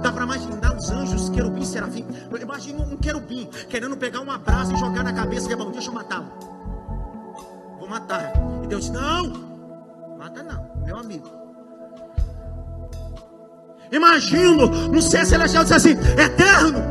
Dá 0.00 0.12
para 0.12 0.24
imaginar 0.24 0.76
os 0.76 0.90
anjos, 0.90 1.28
querubim, 1.28 1.64
serafim. 1.64 2.06
Imagina 2.40 2.82
um 2.82 2.96
querubim 2.96 3.48
querendo 3.68 3.96
pegar 3.96 4.20
uma 4.20 4.38
brasa 4.38 4.72
e 4.72 4.76
jogar 4.76 5.02
na 5.02 5.12
cabeça 5.12 5.48
de 5.48 5.54
Abraão. 5.54 5.72
Deixa 5.72 5.90
eu 5.90 5.94
matá-lo. 5.94 6.26
Vou 7.80 7.88
matar. 7.88 8.32
E 8.62 8.66
Deus 8.68 8.90
mata 8.90 9.02
não 9.02 9.51
meu 10.92 10.98
amigo. 10.98 11.26
Imagino 13.90 14.66
no 14.66 15.02
céu 15.02 15.24
celestial 15.24 15.64
dizer 15.64 15.76
assim: 15.76 15.90
Eterno, 16.18 16.82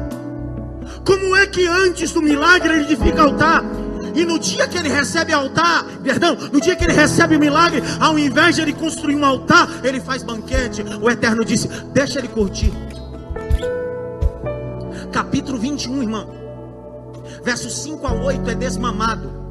como 1.05 1.35
é 1.35 1.47
que 1.47 1.65
antes 1.67 2.11
do 2.11 2.21
milagre 2.21 2.73
ele 2.73 2.83
edifica 2.83 3.23
altar? 3.23 3.63
E 4.13 4.25
no 4.25 4.37
dia 4.37 4.67
que 4.67 4.77
ele 4.77 4.89
recebe 4.89 5.31
altar, 5.31 5.85
perdão, 6.03 6.35
no 6.51 6.59
dia 6.59 6.75
que 6.75 6.83
ele 6.83 6.93
recebe 6.93 7.37
o 7.37 7.39
milagre, 7.39 7.81
ao 7.99 8.19
invés 8.19 8.55
de 8.55 8.61
ele 8.61 8.73
construir 8.73 9.15
um 9.15 9.23
altar, 9.23 9.69
ele 9.85 10.01
faz 10.01 10.21
banquete. 10.21 10.83
O 11.01 11.09
Eterno 11.09 11.45
disse: 11.45 11.67
Deixa 11.93 12.19
ele 12.19 12.27
curtir. 12.27 12.73
Capítulo 15.11 15.57
21, 15.59 16.01
irmão. 16.01 16.41
Versos 17.43 17.83
5 17.83 18.05
a 18.05 18.13
8 18.13 18.49
é 18.49 18.55
desmamado. 18.55 19.41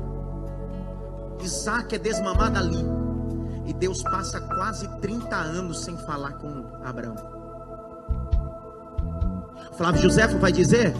Isaac 1.42 1.94
é 1.94 1.98
desmamado 1.98 2.58
ali. 2.58 3.09
E 3.70 3.72
Deus 3.72 4.02
passa 4.02 4.40
quase 4.40 4.88
30 5.00 5.36
anos 5.36 5.84
sem 5.84 5.96
falar 5.96 6.32
com 6.32 6.64
Abraão. 6.84 7.14
Flávio 9.76 10.02
Josefo 10.02 10.38
vai 10.38 10.50
dizer 10.50 10.92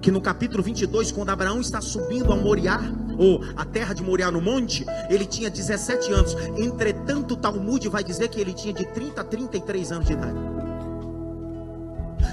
que 0.00 0.12
no 0.12 0.20
capítulo 0.20 0.62
22, 0.62 1.10
quando 1.10 1.30
Abraão 1.30 1.60
está 1.60 1.80
subindo 1.80 2.32
a 2.32 2.36
Moriá, 2.36 2.80
ou 3.18 3.40
a 3.56 3.64
terra 3.64 3.92
de 3.92 4.04
Moriá 4.04 4.30
no 4.30 4.40
monte, 4.40 4.86
ele 5.10 5.26
tinha 5.26 5.50
17 5.50 6.12
anos. 6.12 6.36
Entretanto, 6.56 7.34
o 7.34 7.36
Talmud 7.36 7.88
vai 7.88 8.04
dizer 8.04 8.28
que 8.28 8.40
ele 8.40 8.54
tinha 8.54 8.72
de 8.72 8.86
30 8.86 9.20
a 9.20 9.24
33 9.24 9.90
anos 9.90 10.06
de 10.06 10.12
idade. 10.12 10.55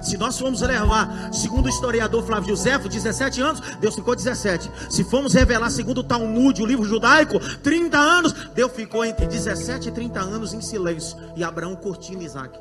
Se 0.03 0.17
nós 0.17 0.37
formos 0.37 0.61
levar, 0.61 1.33
segundo 1.33 1.67
o 1.67 1.69
historiador 1.69 2.23
Flávio 2.23 2.49
Josefo, 2.49 2.89
17 2.89 3.41
anos, 3.41 3.61
Deus 3.77 3.95
ficou 3.95 4.15
17. 4.15 4.69
Se 4.89 5.03
formos 5.03 5.33
revelar, 5.33 5.69
segundo 5.69 5.99
o 5.99 6.03
Talmud, 6.03 6.61
o 6.61 6.65
livro 6.65 6.83
judaico, 6.83 7.39
30 7.59 7.97
anos, 7.97 8.33
Deus 8.49 8.71
ficou 8.73 9.05
entre 9.05 9.25
17 9.25 9.89
e 9.89 9.91
30 9.91 10.19
anos 10.19 10.53
em 10.53 10.61
silêncio. 10.61 11.17
E 11.35 11.43
Abraão 11.43 11.75
curtindo 11.75 12.21
Isaac. 12.21 12.59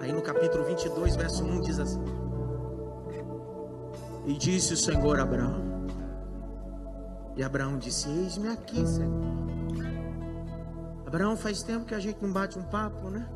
Aí 0.00 0.12
no 0.12 0.20
capítulo 0.20 0.64
22, 0.64 1.16
verso 1.16 1.44
1 1.44 1.60
diz 1.60 1.78
assim: 1.78 2.02
E 4.26 4.34
disse 4.34 4.74
o 4.74 4.76
Senhor 4.76 5.18
a 5.18 5.22
Abraão. 5.22 5.86
E 7.36 7.42
Abraão 7.42 7.78
disse: 7.78 8.08
Eis-me 8.08 8.48
aqui, 8.48 8.84
Senhor. 8.86 9.48
Abraão, 11.06 11.36
faz 11.36 11.62
tempo 11.62 11.86
que 11.86 11.94
a 11.94 12.00
gente 12.00 12.20
não 12.20 12.32
bate 12.32 12.58
um 12.58 12.62
papo, 12.62 13.08
né? 13.08 13.26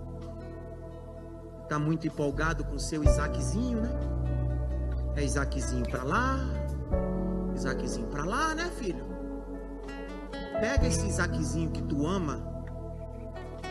Está 1.73 1.83
muito 1.83 2.07
empolgado 2.07 2.65
com 2.65 2.79
seu 2.79 3.03
Isaquezinho, 3.03 3.81
né? 3.81 3.89
É 5.17 5.25
Isaquezinho 5.25 5.89
para 5.89 6.03
lá, 6.03 6.39
Isaquezinho 7.57 8.09
para 8.09 8.27
lá, 8.27 8.55
né, 8.55 8.71
filho? 8.77 9.03
Pega 10.61 10.87
esse 10.87 11.07
Isaquezinho 11.07 11.71
que 11.71 11.81
tu 11.81 12.07
ama 12.07 12.47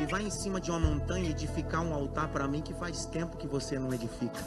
e 0.02 0.06
vai 0.08 0.24
em 0.24 0.32
cima 0.32 0.60
de 0.60 0.72
uma 0.72 0.80
montanha 0.80 1.30
edificar 1.30 1.84
um 1.84 1.94
altar 1.94 2.30
para 2.30 2.48
mim 2.48 2.64
que 2.64 2.74
faz 2.74 3.06
tempo 3.06 3.38
que 3.38 3.48
você 3.48 3.78
não 3.78 3.94
edifica. 3.94 4.40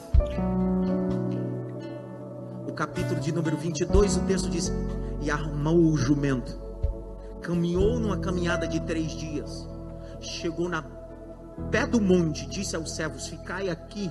O 2.67 2.73
capítulo 2.73 3.21
de 3.21 3.31
número 3.31 3.57
22, 3.57 4.17
o 4.17 4.21
texto 4.23 4.51
diz: 4.51 4.73
E 5.21 5.31
armou 5.31 5.79
o 5.79 5.97
jumento, 5.97 6.61
caminhou 7.41 8.01
numa 8.01 8.19
caminhada 8.19 8.67
de 8.67 8.81
três 8.81 9.13
dias, 9.13 9.65
chegou 10.21 10.69
na 10.69 10.83
pé 11.71 11.87
do 11.87 12.01
monte, 12.01 12.47
disse 12.47 12.75
aos 12.77 12.95
servos: 12.95 13.27
Ficai 13.27 13.69
aqui, 13.69 14.11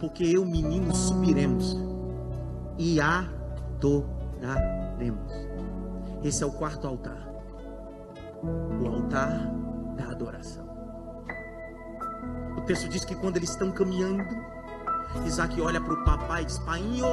porque 0.00 0.24
eu, 0.24 0.44
menino, 0.44 0.94
subiremos 0.94 1.76
e 2.78 3.00
adoraremos. 3.00 4.04
Esse 6.22 6.42
é 6.42 6.46
o 6.46 6.52
quarto 6.52 6.86
altar. 6.86 7.28
O 8.42 8.86
altar 8.86 9.50
da 9.96 10.10
adoração. 10.10 10.64
O 12.56 12.62
texto 12.62 12.88
diz 12.88 13.04
que 13.04 13.14
quando 13.14 13.36
eles 13.36 13.50
estão 13.50 13.70
caminhando, 13.70 14.24
Isaac 15.26 15.60
olha 15.60 15.80
para 15.80 15.92
o 15.92 16.04
papai 16.04 16.42
e 16.42 16.46
diz: 16.46 16.58
Painho, 16.60 17.06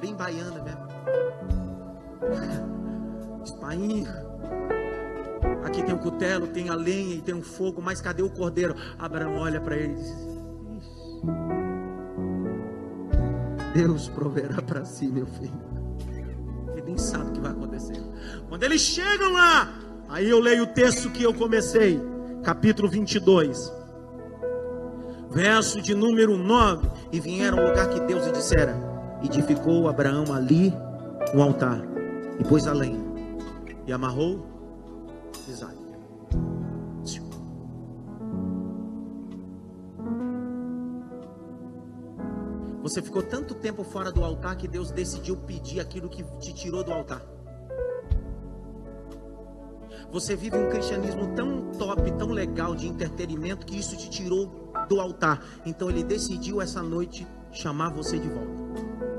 bem 0.00 0.14
baiana 0.14 0.62
mesmo. 0.62 0.90
Diz: 3.42 3.52
Painho, 3.52 4.06
aqui 5.64 5.82
tem 5.82 5.94
o 5.94 5.98
um 5.98 6.00
cutelo, 6.00 6.46
tem 6.46 6.68
a 6.68 6.74
lenha 6.74 7.14
e 7.16 7.20
tem 7.20 7.34
um 7.34 7.42
fogo, 7.42 7.80
mas 7.82 8.00
cadê 8.00 8.22
o 8.22 8.30
cordeiro? 8.30 8.74
Abraão 8.98 9.36
olha 9.36 9.60
para 9.60 9.76
ele 9.76 9.92
e 9.92 9.96
diz: 9.96 10.16
Deus 13.74 14.08
proverá 14.08 14.60
para 14.62 14.84
si, 14.84 15.06
meu 15.06 15.26
filho. 15.26 15.70
Ele 16.72 16.82
nem 16.82 16.98
sabe 16.98 17.30
o 17.30 17.32
que 17.32 17.40
vai 17.40 17.52
acontecer. 17.52 18.00
Quando 18.48 18.62
eles 18.62 18.80
chegam 18.80 19.32
lá, 19.32 19.80
Aí 20.10 20.28
eu 20.28 20.40
leio 20.40 20.64
o 20.64 20.66
texto 20.66 21.08
que 21.08 21.22
eu 21.22 21.32
comecei, 21.32 22.00
capítulo 22.42 22.88
22, 22.88 23.72
verso 25.30 25.80
de 25.80 25.94
número 25.94 26.36
9. 26.36 26.88
E 27.12 27.20
vieram 27.20 27.60
ao 27.60 27.68
lugar 27.68 27.88
que 27.88 28.00
Deus 28.00 28.26
lhe 28.26 28.32
dissera: 28.32 28.74
Edificou 29.22 29.88
Abraão 29.88 30.34
ali 30.34 30.74
um 31.32 31.40
altar, 31.40 31.80
e 32.40 32.44
pôs 32.44 32.66
a 32.66 32.72
lenha, 32.72 32.98
e 33.86 33.92
amarrou 33.92 34.44
Você 42.82 43.00
ficou 43.00 43.22
tanto 43.22 43.54
tempo 43.54 43.84
fora 43.84 44.10
do 44.10 44.24
altar 44.24 44.56
que 44.56 44.66
Deus 44.66 44.90
decidiu 44.90 45.36
pedir 45.36 45.78
aquilo 45.78 46.08
que 46.08 46.24
te 46.40 46.52
tirou 46.52 46.82
do 46.82 46.92
altar. 46.92 47.22
Você 50.10 50.34
vive 50.34 50.56
um 50.56 50.68
cristianismo 50.68 51.32
tão 51.36 51.70
top, 51.78 52.10
tão 52.18 52.30
legal 52.30 52.74
de 52.74 52.88
entretenimento 52.88 53.64
que 53.64 53.78
isso 53.78 53.96
te 53.96 54.10
tirou 54.10 54.72
do 54.88 55.00
altar. 55.00 55.40
Então 55.64 55.88
ele 55.88 56.02
decidiu 56.02 56.60
essa 56.60 56.82
noite 56.82 57.24
chamar 57.52 57.90
você 57.90 58.18
de 58.18 58.28
volta. 58.28 59.09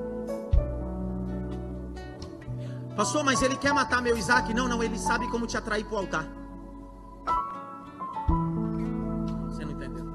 Pastor, 2.96 3.24
mas 3.24 3.42
ele 3.42 3.56
quer 3.56 3.74
matar 3.74 4.02
meu 4.02 4.18
Isaac? 4.18 4.54
Não, 4.54 4.68
não, 4.68 4.84
ele 4.84 4.98
sabe 4.98 5.30
como 5.30 5.48
te 5.48 5.58
atrair 5.58 5.86
para 5.86 5.96
o 5.96 5.98
altar. 5.98 6.28
Você 9.48 9.64
não 9.64 9.72
entendeu? 9.72 10.06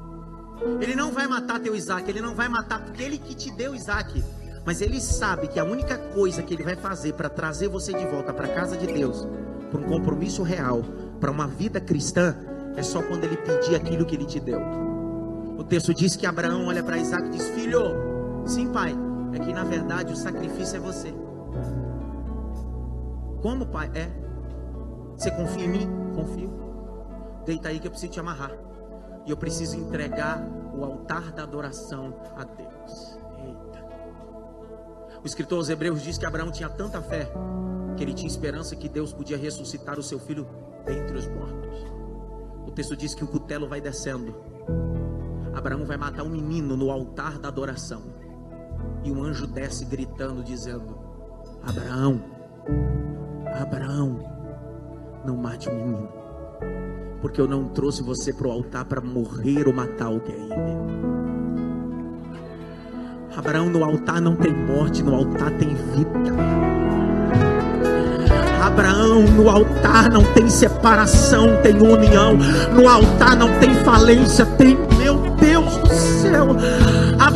Ele 0.80 0.94
não 0.94 1.12
vai 1.12 1.26
matar 1.26 1.58
teu 1.60 1.74
Isaac, 1.74 2.08
ele 2.08 2.20
não 2.20 2.34
vai 2.34 2.48
matar 2.48 2.80
porque 2.80 3.02
ele 3.02 3.18
que 3.18 3.34
te 3.34 3.50
deu 3.50 3.74
Isaac. 3.74 4.22
Mas 4.64 4.80
ele 4.80 5.00
sabe 5.00 5.48
que 5.48 5.60
a 5.60 5.64
única 5.64 5.96
coisa 5.96 6.42
que 6.42 6.52
ele 6.52 6.64
vai 6.64 6.76
fazer 6.76 7.14
para 7.14 7.28
trazer 7.28 7.68
você 7.68 7.92
de 7.92 8.04
volta 8.06 8.32
para 8.32 8.46
a 8.46 8.54
casa 8.54 8.76
de 8.76 8.86
Deus 8.86 9.26
para 9.70 9.80
um 9.80 9.84
compromisso 9.84 10.42
real, 10.42 10.82
para 11.20 11.30
uma 11.30 11.46
vida 11.46 11.80
cristã, 11.80 12.36
é 12.76 12.82
só 12.82 13.02
quando 13.02 13.24
ele 13.24 13.36
pedir 13.36 13.74
aquilo 13.74 14.04
que 14.04 14.14
ele 14.14 14.24
te 14.24 14.38
deu. 14.38 14.60
O 15.58 15.64
texto 15.64 15.94
diz 15.94 16.16
que 16.16 16.26
Abraão 16.26 16.66
olha 16.66 16.82
para 16.82 16.98
Isaac 16.98 17.26
e 17.26 17.30
diz: 17.30 17.48
Filho, 17.50 18.44
sim, 18.46 18.68
pai, 18.68 18.94
é 19.32 19.38
que 19.38 19.52
na 19.52 19.64
verdade 19.64 20.12
o 20.12 20.16
sacrifício 20.16 20.76
é 20.76 20.80
você. 20.80 21.14
Como, 23.46 23.64
pai? 23.64 23.88
É. 23.94 24.11
Você 25.16 25.30
confia 25.30 25.66
em 25.66 25.68
mim? 25.68 25.88
Confio. 26.16 26.50
Deita 27.44 27.68
aí 27.68 27.78
que 27.78 27.87
eu 27.87 27.92
preciso 27.92 28.12
te 28.12 28.18
amarrar. 28.18 28.50
E 29.24 29.30
eu 29.30 29.37
preciso 29.37 29.76
entregar 29.76 30.42
o 30.74 30.85
altar 30.85 31.30
da 31.30 31.44
adoração 31.44 32.12
a 32.37 32.42
Deus. 32.42 33.20
Eita. 33.38 33.85
O 35.22 35.26
escritor 35.26 35.59
aos 35.59 35.68
Hebreus 35.68 36.02
diz 36.02 36.18
que 36.18 36.26
Abraão 36.26 36.50
tinha 36.50 36.68
tanta 36.68 37.00
fé 37.00 37.30
que 37.96 38.02
ele 38.02 38.14
tinha 38.14 38.26
esperança 38.26 38.74
que 38.74 38.88
Deus 38.88 39.12
podia 39.12 39.38
ressuscitar 39.38 39.96
o 39.96 40.02
seu 40.02 40.18
filho 40.18 40.44
dentre 40.85 41.16
os 41.16 41.28
mortos. 41.28 41.87
O 42.66 42.72
texto 42.72 42.96
diz 42.96 43.14
que 43.14 43.22
o 43.22 43.28
cutelo 43.28 43.68
vai 43.68 43.80
descendo. 43.80 44.35
Abraão 45.54 45.87
vai 45.87 45.96
matar 45.96 46.24
um 46.24 46.30
menino 46.30 46.76
no 46.76 46.90
altar 46.90 47.38
da 47.38 47.46
adoração. 47.46 48.02
E 49.04 49.12
um 49.12 49.22
anjo 49.22 49.46
desce 49.46 49.85
gritando, 49.85 50.42
dizendo: 50.42 50.98
Abraão, 51.62 52.35
Abraão, 53.60 54.18
não 55.24 55.36
mate 55.36 55.68
o 55.68 55.74
menino, 55.74 56.08
porque 57.20 57.40
eu 57.40 57.48
não 57.48 57.68
trouxe 57.68 58.02
você 58.02 58.32
para 58.32 58.46
o 58.46 58.50
altar 58.52 58.84
para 58.84 59.00
morrer 59.00 59.66
ou 59.66 59.72
matar 59.72 60.06
alguém. 60.06 60.48
Abraão, 63.36 63.68
no 63.68 63.84
altar 63.84 64.20
não 64.20 64.36
tem 64.36 64.52
morte, 64.52 65.02
no 65.02 65.14
altar 65.14 65.50
tem 65.52 65.68
vida. 65.68 66.34
Abraão, 68.62 69.22
no 69.22 69.48
altar 69.48 70.11
não 70.11 70.24
tem 70.32 70.48
separação, 70.48 71.61
tem 71.62 71.76
união. 71.76 72.36
No 72.74 72.88
altar 72.88 73.36
não 73.36 73.59
tem 73.59 73.74
falência, 73.76 74.44
tem, 74.44 74.76
meu 74.98 75.18
Deus 75.36 75.76
do 75.76 75.88
céu. 75.88 76.48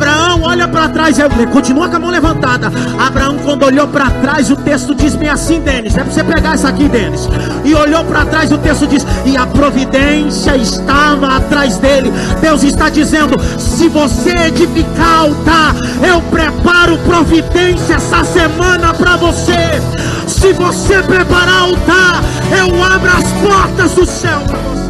Abraão 0.01 0.41
olha 0.41 0.67
para 0.67 0.89
trás, 0.89 1.17
continua 1.53 1.87
com 1.87 1.95
a 1.95 1.99
mão 1.99 2.09
levantada. 2.09 2.71
Abraão, 2.97 3.37
quando 3.45 3.63
olhou 3.63 3.87
para 3.87 4.09
trás, 4.09 4.49
o 4.49 4.55
texto 4.55 4.95
diz 4.95 5.15
bem 5.15 5.29
assim, 5.29 5.59
Denis. 5.59 5.95
É 5.95 6.03
para 6.03 6.11
você 6.11 6.23
pegar 6.23 6.55
isso 6.55 6.65
aqui, 6.65 6.89
Denis. 6.89 7.29
E 7.63 7.75
olhou 7.75 8.03
para 8.05 8.25
trás, 8.25 8.51
o 8.51 8.57
texto 8.57 8.87
diz: 8.87 9.05
E 9.27 9.37
a 9.37 9.45
providência 9.45 10.57
estava 10.57 11.37
atrás 11.37 11.77
dele. 11.77 12.11
Deus 12.41 12.63
está 12.63 12.89
dizendo: 12.89 13.39
Se 13.59 13.87
você 13.89 14.31
edificar 14.47 15.19
altar, 15.19 15.75
eu 16.03 16.19
preparo 16.23 16.97
providência 16.99 17.93
essa 17.93 18.23
semana 18.23 18.95
para 18.95 19.17
você. 19.17 19.79
Se 20.27 20.51
você 20.53 21.03
preparar 21.03 21.61
altar, 21.61 22.23
eu 22.57 22.83
abro 22.83 23.11
as 23.11 23.31
portas 23.33 23.91
do 23.91 24.05
céu 24.07 24.39
para 24.47 24.57
você. 24.57 24.80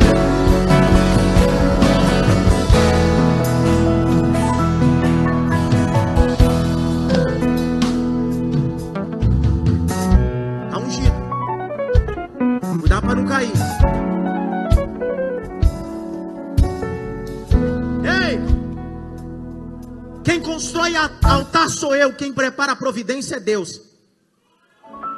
Constrói 20.82 20.96
altar 21.22 21.70
sou 21.70 21.96
eu, 21.96 22.12
quem 22.12 22.34
prepara 22.34 22.72
a 22.72 22.76
providência 22.76 23.36
é 23.36 23.40
Deus. 23.40 23.80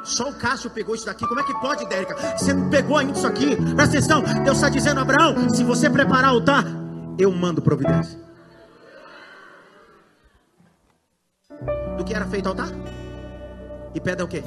Só 0.02 0.28
o 0.28 0.34
Cássio 0.34 0.68
pegou 0.68 0.94
isso 0.94 1.06
daqui. 1.06 1.26
Como 1.26 1.40
é 1.40 1.42
que 1.42 1.54
pode, 1.54 1.86
Dérica? 1.86 2.14
Você 2.36 2.52
não 2.52 2.68
pegou 2.68 2.98
ainda 2.98 3.16
isso 3.16 3.26
aqui? 3.26 3.56
Presta 3.56 3.96
atenção. 3.96 4.22
Deus 4.44 4.58
está 4.58 4.68
dizendo, 4.68 5.00
Abraão, 5.00 5.48
se 5.48 5.64
você 5.64 5.88
preparar 5.88 6.32
o 6.32 6.34
altar, 6.34 6.66
eu 7.18 7.30
mando 7.32 7.62
providência. 7.62 8.20
Do 11.96 12.04
que 12.04 12.12
era 12.12 12.26
feito 12.26 12.46
altar? 12.46 12.68
E 13.94 14.00
pedra 14.00 14.26
o 14.26 14.28
quê? 14.28 14.44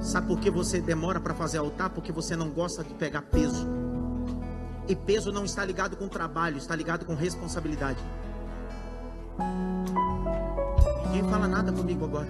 Sabe 0.00 0.26
por 0.26 0.40
que 0.40 0.50
você 0.50 0.80
demora 0.80 1.20
para 1.20 1.34
fazer 1.34 1.58
altar? 1.58 1.90
Porque 1.90 2.10
você 2.10 2.34
não 2.34 2.50
gosta 2.50 2.82
de 2.82 2.94
pegar 2.94 3.22
peso. 3.22 3.68
E 4.88 4.96
peso 4.96 5.30
não 5.30 5.44
está 5.44 5.64
ligado 5.64 5.96
com 5.96 6.08
trabalho, 6.08 6.56
está 6.56 6.74
ligado 6.74 7.06
com 7.06 7.14
responsabilidade. 7.14 8.02
Ninguém 11.06 11.30
fala 11.30 11.48
nada 11.48 11.72
comigo 11.72 12.04
agora. 12.04 12.28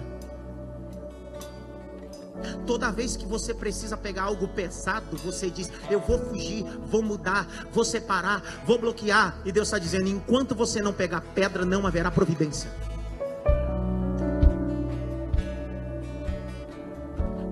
Toda 2.65 2.91
vez 2.91 3.15
que 3.15 3.25
você 3.25 3.53
precisa 3.53 3.95
pegar 3.95 4.23
algo 4.23 4.47
pesado, 4.47 5.17
você 5.17 5.49
diz: 5.49 5.71
Eu 5.89 5.99
vou 5.99 6.19
fugir, 6.19 6.63
vou 6.85 7.01
mudar, 7.01 7.47
vou 7.71 7.83
separar, 7.83 8.41
vou 8.65 8.77
bloquear. 8.79 9.37
E 9.45 9.51
Deus 9.51 9.67
está 9.67 9.79
dizendo: 9.79 10.07
Enquanto 10.07 10.53
você 10.55 10.81
não 10.81 10.93
pegar 10.93 11.21
pedra, 11.21 11.65
não 11.65 11.85
haverá 11.85 12.11
providência. 12.11 12.69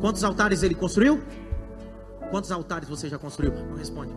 Quantos 0.01 0.23
altares 0.23 0.63
ele 0.63 0.75
construiu? 0.75 1.23
Quantos 2.29 2.51
altares 2.51 2.89
você 2.89 3.07
já 3.07 3.17
construiu? 3.17 3.53
Não 3.53 3.77
responde. 3.77 4.11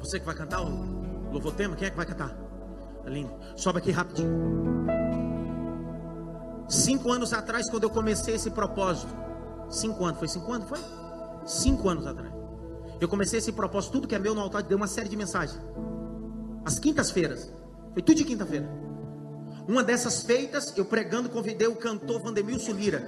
Você 0.00 0.18
que 0.18 0.26
vai 0.26 0.34
cantar 0.34 0.62
o 0.62 1.30
louvor 1.30 1.52
tema? 1.54 1.76
Quem 1.76 1.86
é 1.86 1.90
que 1.90 1.96
vai 1.96 2.06
cantar? 2.06 2.36
Lindo. 3.04 3.32
Sobe 3.56 3.78
aqui 3.78 3.90
rapidinho. 3.90 4.30
Cinco 6.68 7.10
anos 7.10 7.32
atrás, 7.32 7.68
quando 7.68 7.84
eu 7.84 7.90
comecei 7.90 8.34
esse 8.34 8.50
propósito, 8.50 9.12
cinco 9.68 10.04
anos, 10.04 10.18
foi 10.18 10.28
cinco 10.28 10.52
anos? 10.52 10.68
Foi? 10.68 10.78
Cinco 11.44 11.88
anos 11.88 12.06
atrás. 12.06 12.32
Eu 13.00 13.08
comecei 13.08 13.38
esse 13.38 13.52
propósito, 13.52 13.92
tudo 13.92 14.08
que 14.08 14.14
é 14.14 14.18
meu 14.18 14.34
no 14.34 14.40
altar, 14.40 14.62
deu 14.62 14.76
uma 14.76 14.86
série 14.86 15.08
de 15.08 15.16
mensagens. 15.16 15.60
As 16.64 16.78
quintas-feiras. 16.78 17.52
Foi 17.92 18.02
tudo 18.02 18.16
de 18.16 18.24
quinta-feira. 18.24 18.68
Uma 19.66 19.82
dessas 19.82 20.22
feitas, 20.22 20.72
eu 20.76 20.84
pregando, 20.84 21.28
convidei 21.28 21.66
o 21.66 21.74
cantor 21.74 22.20
Vandemilson 22.22 22.72
Lira. 22.72 23.02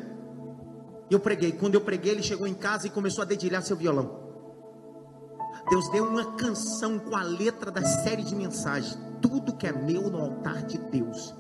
Eu 1.11 1.21
preguei. 1.21 1.53
Quando 1.53 1.75
eu 1.75 1.81
preguei, 1.81 2.13
ele 2.13 2.23
chegou 2.23 2.47
em 2.47 2.55
casa 2.55 2.87
e 2.87 2.91
começou 2.91 3.23
a 3.23 3.25
dedilhar 3.25 3.63
seu 3.63 3.77
violão. 3.77 4.22
Deus 5.69 5.89
deu 5.91 6.05
uma 6.05 6.33
canção 6.33 6.99
com 6.99 7.17
a 7.17 7.23
letra 7.23 7.71
da 7.71 7.83
série 7.83 8.23
de 8.23 8.35
mensagens. 8.35 8.99
Tudo 9.21 9.55
que 9.55 9.67
é 9.67 9.73
meu 9.73 10.11
no 10.11 10.19
altar 10.19 10.63
de 10.63 10.79
Deus. 10.79 11.35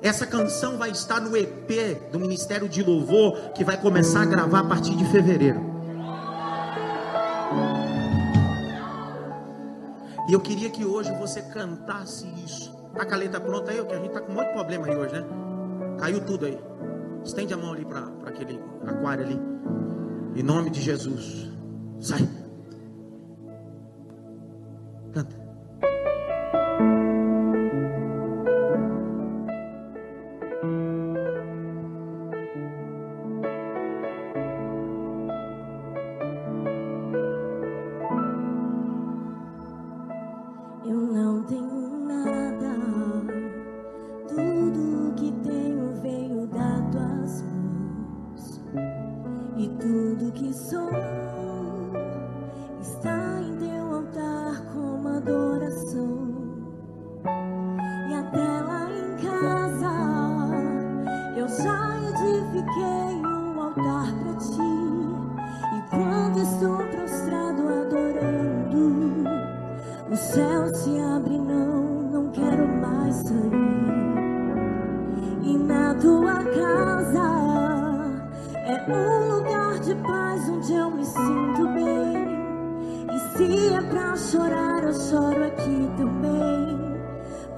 Essa 0.00 0.26
canção 0.26 0.78
vai 0.78 0.90
estar 0.90 1.20
no 1.20 1.36
EP 1.36 2.10
do 2.10 2.18
Ministério 2.18 2.68
de 2.68 2.82
Louvor, 2.82 3.52
que 3.52 3.64
vai 3.64 3.80
começar 3.80 4.22
a 4.22 4.26
gravar 4.26 4.60
a 4.60 4.64
partir 4.64 4.96
de 4.96 5.04
fevereiro. 5.06 5.60
E 10.28 10.32
eu 10.32 10.40
queria 10.40 10.70
que 10.70 10.84
hoje 10.84 11.12
você 11.18 11.42
cantasse 11.42 12.26
isso. 12.44 12.72
Tá 12.94 13.04
com 13.04 13.14
a 13.14 13.16
letra 13.16 13.40
pronta 13.40 13.70
aí? 13.70 13.84
Que 13.84 13.94
a 13.94 13.98
gente 13.98 14.12
tá 14.12 14.20
com 14.20 14.32
muito 14.32 14.52
problema 14.52 14.86
aí 14.86 14.96
hoje, 14.96 15.14
né? 15.14 15.26
Caiu 15.98 16.24
tudo 16.24 16.46
aí. 16.46 16.58
Estende 17.24 17.54
a 17.54 17.56
mão 17.56 17.72
ali 17.72 17.84
para 17.84 18.08
aquele 18.26 18.60
aquário 18.86 19.24
ali. 19.24 19.40
Em 20.34 20.42
nome 20.42 20.70
de 20.70 20.80
Jesus. 20.80 21.50
Sai. 22.00 22.41
Lan 25.14 25.41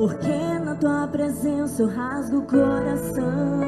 Porque 0.04 0.58
na 0.62 0.74
tua 0.74 1.08
presença 1.08 1.80
eu 1.80 1.88
rasgo 1.88 2.40
o 2.40 2.42
coração. 2.42 3.63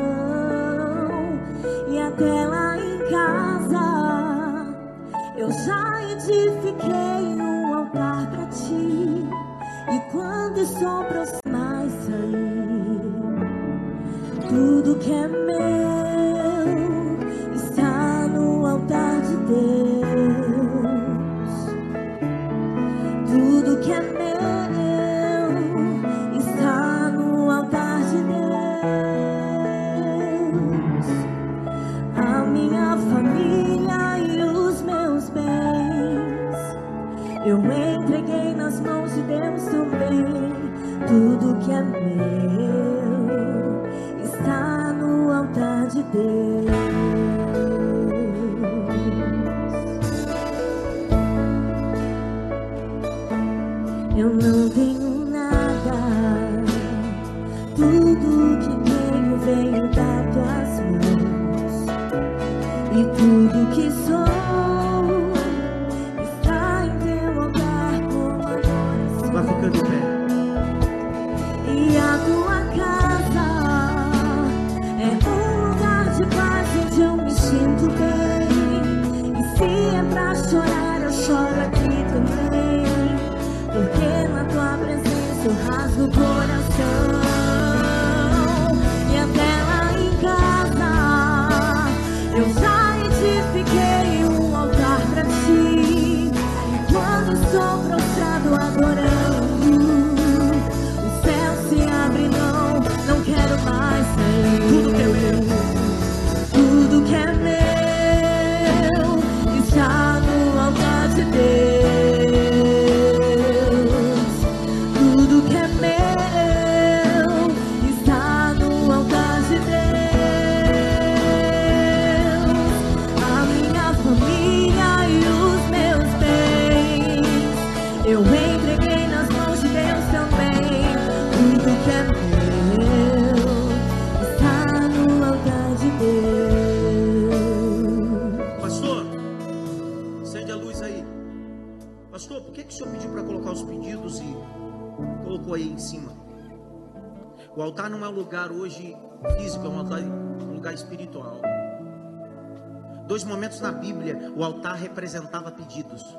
Momentos 153.56 153.60
na 153.60 153.72
Bíblia, 153.72 154.32
o 154.34 154.44
altar 154.44 154.76
representava 154.76 155.50
pedidos. 155.50 156.16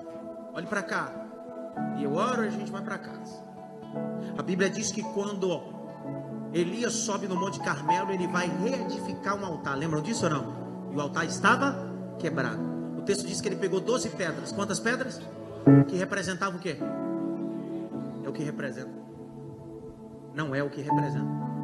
Olhe 0.53 0.67
para 0.67 0.81
cá. 0.81 1.11
E 1.97 2.03
eu 2.03 2.13
oro 2.13 2.43
e 2.43 2.47
a 2.47 2.51
gente 2.51 2.71
vai 2.71 2.81
para 2.81 2.97
casa. 2.97 3.43
A 4.37 4.41
Bíblia 4.41 4.69
diz 4.69 4.91
que 4.91 5.03
quando 5.13 5.61
Elias 6.53 6.93
sobe 6.93 7.27
no 7.27 7.35
Monte 7.35 7.59
Carmelo, 7.59 8.11
ele 8.11 8.27
vai 8.27 8.47
reedificar 8.47 9.39
um 9.39 9.45
altar. 9.45 9.77
Lembram 9.77 10.01
disso 10.01 10.25
ou 10.25 10.31
não? 10.31 10.89
E 10.91 10.95
o 10.95 11.01
altar 11.01 11.25
estava 11.25 11.75
quebrado. 12.19 12.59
O 12.97 13.01
texto 13.01 13.25
diz 13.25 13.41
que 13.41 13.47
ele 13.47 13.55
pegou 13.55 13.79
12 13.79 14.09
pedras. 14.09 14.51
Quantas 14.51 14.79
pedras? 14.79 15.21
Que 15.87 15.95
representavam 15.95 16.57
o 16.57 16.61
quê? 16.61 16.77
É 18.23 18.29
o 18.29 18.33
que 18.33 18.43
representa. 18.43 18.91
Não 20.33 20.53
é 20.53 20.63
o 20.63 20.69
que 20.69 20.81
representa. 20.81 21.56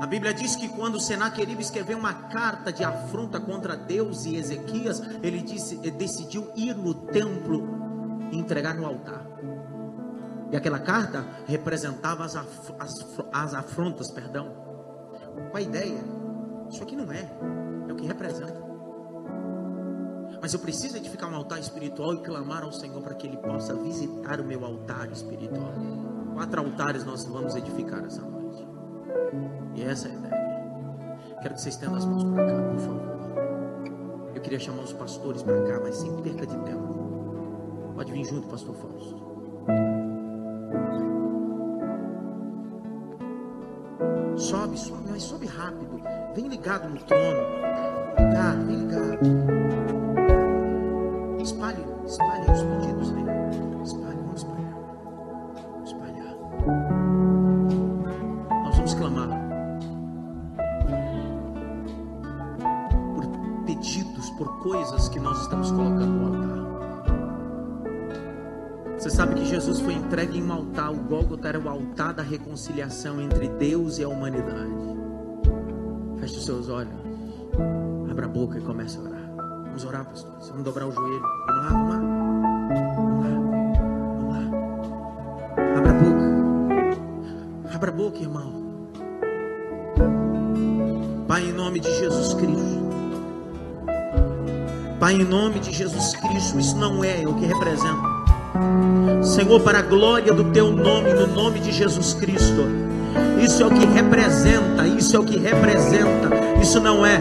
A 0.00 0.06
Bíblia 0.06 0.34
diz 0.34 0.56
que 0.56 0.68
quando 0.68 0.98
Senaqueribe 0.98 1.62
escreveu 1.62 1.96
uma 1.96 2.12
carta 2.12 2.72
de 2.72 2.82
afronta 2.82 3.38
contra 3.38 3.76
Deus 3.76 4.24
e 4.24 4.36
Ezequias, 4.36 5.00
ele 5.22 5.40
disse, 5.40 5.76
decidiu 5.76 6.50
ir 6.56 6.74
no 6.74 6.94
templo 6.94 8.28
e 8.32 8.38
entregar 8.38 8.74
no 8.74 8.86
altar. 8.86 9.24
E 10.50 10.56
aquela 10.56 10.80
carta 10.80 11.24
representava 11.46 12.24
as, 12.24 12.36
af, 12.36 12.74
as, 12.78 12.92
as 13.32 13.54
afrontas, 13.54 14.10
perdão. 14.10 14.52
Qual 15.50 15.56
a 15.56 15.60
ideia? 15.60 16.02
Isso 16.70 16.82
aqui 16.82 16.96
não 16.96 17.10
é, 17.12 17.30
é 17.88 17.92
o 17.92 17.96
que 17.96 18.06
representa. 18.06 18.62
Mas 20.40 20.52
eu 20.52 20.60
preciso 20.60 20.96
edificar 20.96 21.30
um 21.30 21.36
altar 21.36 21.58
espiritual 21.58 22.14
e 22.14 22.22
clamar 22.22 22.64
ao 22.64 22.72
Senhor 22.72 23.00
para 23.00 23.14
que 23.14 23.26
Ele 23.26 23.36
possa 23.38 23.74
visitar 23.74 24.40
o 24.40 24.44
meu 24.44 24.64
altar 24.64 25.10
espiritual. 25.10 25.72
Quatro 26.34 26.60
altares 26.60 27.04
nós 27.04 27.24
vamos 27.24 27.54
edificar 27.54 28.04
essa 28.04 28.20
noite. 28.20 28.33
E 29.74 29.82
essa 29.82 30.08
é 30.08 30.10
a 30.10 30.14
ideia. 30.14 30.34
Quero 31.42 31.54
que 31.54 31.60
você 31.60 31.68
estenda 31.68 31.96
as 31.96 32.06
mãos 32.06 32.24
para 32.24 32.46
cá, 32.46 32.62
por 32.62 32.78
favor. 32.78 33.02
Eu 34.34 34.40
queria 34.40 34.58
chamar 34.58 34.82
os 34.82 34.92
pastores 34.92 35.42
para 35.42 35.62
cá, 35.62 35.80
mas 35.82 35.96
sem 35.96 36.14
perca 36.22 36.46
de 36.46 36.56
tempo. 36.58 37.92
Pode 37.94 38.12
vir 38.12 38.24
junto, 38.24 38.48
pastor 38.48 38.74
Fausto. 38.74 39.24
Sobe, 44.36 44.78
sobe, 44.78 45.02
mas 45.10 45.22
sobe 45.22 45.46
rápido. 45.46 46.00
Vem 46.34 46.48
ligado 46.48 46.88
no 46.88 46.98
trono. 47.00 47.40
Ligado, 48.18 48.66
vem 48.66 48.76
ligado. 48.76 49.20
Espalhe, 51.40 51.84
espalhe 52.04 52.43
Você 69.04 69.10
sabe 69.10 69.34
que 69.34 69.44
Jesus 69.44 69.80
foi 69.80 69.92
entregue 69.92 70.38
em 70.38 70.42
um 70.42 70.50
altar, 70.50 70.90
o 70.90 70.96
Gólgota 70.96 71.46
era 71.46 71.60
o 71.60 71.68
altar 71.68 72.14
da 72.14 72.22
reconciliação 72.22 73.20
entre 73.20 73.50
Deus 73.50 73.98
e 73.98 74.02
a 74.02 74.08
humanidade. 74.08 74.72
Feche 76.18 76.38
os 76.38 76.44
seus 76.46 76.70
olhos, 76.70 76.94
abra 78.10 78.24
a 78.24 78.28
boca 78.30 78.56
e 78.56 78.62
comece 78.62 78.96
a 78.96 79.02
orar. 79.02 79.30
Vamos 79.66 79.84
orar, 79.84 80.06
pastores. 80.06 80.48
Vamos 80.48 80.64
dobrar 80.64 80.86
o 80.86 80.90
joelho. 80.90 81.20
Vamos 81.20 81.60
lá, 81.60 81.68
vamos 81.68 81.90
lá. 81.90 81.98
Vamos 82.96 83.20
lá. 83.20 83.30
Vamos 84.16 84.32
lá. 84.32 84.40
Abra 85.76 85.90
a 85.90 85.94
boca. 86.00 87.74
Abra 87.74 87.90
a 87.90 87.94
boca, 87.94 88.18
irmão. 88.20 88.88
Pai, 91.28 91.42
em 91.42 91.52
nome 91.52 91.78
de 91.78 91.94
Jesus 91.94 92.32
Cristo. 92.32 92.88
Pai, 94.98 95.12
em 95.12 95.24
nome 95.24 95.60
de 95.60 95.72
Jesus 95.72 96.16
Cristo, 96.16 96.58
isso 96.58 96.78
não 96.78 97.04
é 97.04 97.28
o 97.28 97.34
que 97.34 97.44
representa. 97.44 98.13
Senhor, 99.34 99.60
para 99.60 99.80
a 99.80 99.82
glória 99.82 100.32
do 100.32 100.44
teu 100.44 100.70
nome, 100.70 101.12
no 101.12 101.26
nome 101.26 101.58
de 101.58 101.72
Jesus 101.72 102.14
Cristo. 102.14 102.64
Isso 103.42 103.64
é 103.64 103.66
o 103.66 103.70
que 103.70 103.84
representa, 103.84 104.86
isso 104.86 105.16
é 105.16 105.18
o 105.18 105.24
que 105.24 105.36
representa, 105.36 106.30
isso 106.62 106.78
não 106.78 107.04
é. 107.04 107.18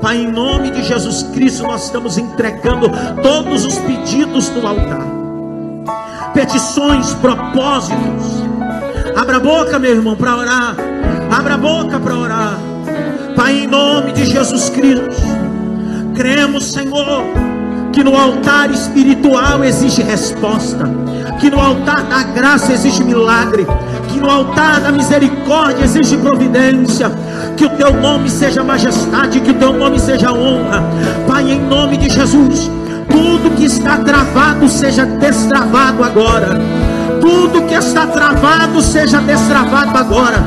Pai, 0.00 0.18
em 0.18 0.30
nome 0.30 0.70
de 0.70 0.80
Jesus 0.84 1.24
Cristo, 1.34 1.64
nós 1.64 1.86
estamos 1.86 2.18
entregando 2.18 2.88
todos 3.20 3.64
os 3.64 3.76
pedidos 3.78 4.48
no 4.50 4.64
altar. 4.64 5.04
Petições, 6.32 7.12
propósitos. 7.14 8.44
Abra 9.16 9.38
a 9.38 9.40
boca, 9.40 9.76
meu 9.76 9.90
irmão, 9.90 10.14
para 10.14 10.36
orar. 10.36 10.76
Abra 11.36 11.54
a 11.54 11.58
boca 11.58 11.98
para 11.98 12.14
orar. 12.14 12.58
Pai, 13.34 13.64
em 13.64 13.66
nome 13.66 14.12
de 14.12 14.24
Jesus 14.24 14.70
Cristo 14.70 15.16
cremos, 16.14 16.72
Senhor, 16.72 17.22
que 17.98 18.04
no 18.04 18.16
altar 18.16 18.70
espiritual 18.70 19.64
existe 19.64 20.02
resposta, 20.02 20.88
que 21.40 21.50
no 21.50 21.58
altar 21.58 22.04
da 22.04 22.22
graça 22.22 22.72
existe 22.72 23.02
milagre, 23.02 23.66
que 24.06 24.20
no 24.20 24.30
altar 24.30 24.80
da 24.80 24.92
misericórdia 24.92 25.82
existe 25.82 26.16
providência, 26.16 27.10
que 27.56 27.64
o 27.64 27.70
teu 27.70 27.92
nome 27.94 28.30
seja 28.30 28.62
majestade, 28.62 29.40
que 29.40 29.50
o 29.50 29.54
teu 29.54 29.72
nome 29.72 29.98
seja 29.98 30.30
honra, 30.32 30.80
Pai, 31.26 31.50
em 31.50 31.60
nome 31.60 31.96
de 31.96 32.08
Jesus. 32.08 32.70
Tudo 33.10 33.56
que 33.56 33.64
está 33.64 33.96
travado 33.96 34.68
seja 34.68 35.04
destravado 35.04 36.04
agora. 36.04 36.56
Tudo 37.20 37.66
que 37.66 37.74
está 37.74 38.06
travado 38.06 38.80
seja 38.80 39.18
destravado 39.18 39.98
agora. 39.98 40.44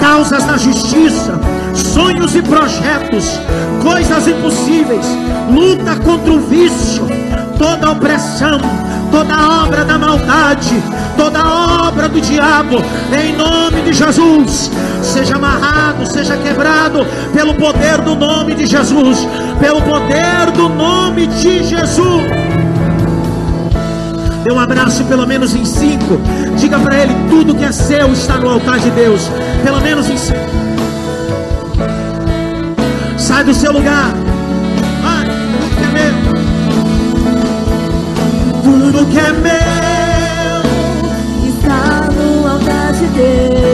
Causas 0.00 0.42
da 0.42 0.56
justiça, 0.56 1.38
sonhos 1.74 2.34
e 2.34 2.42
projetos, 2.42 3.38
coisas 3.82 4.28
impossíveis, 4.28 5.06
luta 5.50 5.96
contra 5.96 6.32
o 6.32 6.40
vício, 6.40 7.06
toda 7.58 7.90
opressão, 7.90 8.60
toda 9.10 9.64
obra 9.64 9.84
da 9.84 9.98
maldade, 9.98 10.82
toda 11.16 11.40
obra 11.86 12.08
do 12.08 12.20
diabo, 12.20 12.76
em 13.12 13.36
nome 13.36 13.82
de 13.82 13.92
Jesus, 13.92 14.70
seja 15.02 15.36
amarrado, 15.36 16.06
seja 16.06 16.36
quebrado, 16.36 17.06
pelo 17.32 17.54
poder 17.54 18.00
do 18.02 18.14
nome 18.14 18.54
de 18.54 18.66
Jesus, 18.66 19.26
pelo 19.60 19.80
poder 19.82 20.50
do 20.54 20.68
nome 20.68 21.26
de 21.26 21.64
Jesus. 21.64 22.24
Dê 24.44 24.52
um 24.52 24.58
abraço, 24.58 25.04
pelo 25.04 25.26
menos 25.26 25.54
em 25.54 25.64
cinco. 25.64 26.18
Diga 26.56 26.78
para 26.78 27.02
ele: 27.02 27.14
tudo 27.28 27.54
que 27.54 27.64
é 27.64 27.72
seu 27.72 28.12
está 28.12 28.38
no 28.38 28.48
altar 28.48 28.78
de 28.78 28.90
Deus. 28.90 29.28
Pelo 29.62 29.80
menos 29.80 30.08
em 30.08 30.16
cinco. 30.16 30.67
Sai 33.28 33.44
do 33.44 33.52
seu 33.52 33.70
lugar. 33.70 34.14
Vai, 35.02 35.26
tudo 35.26 35.68
que 35.76 35.84
é 35.84 35.88
meu. 35.92 36.14
Tudo 38.62 39.04
que 39.10 39.18
é 39.18 39.32
meu 39.34 40.62
está 41.46 42.08
no 42.10 42.48
altar 42.48 42.94
de 42.94 43.06
Deus. 43.08 43.67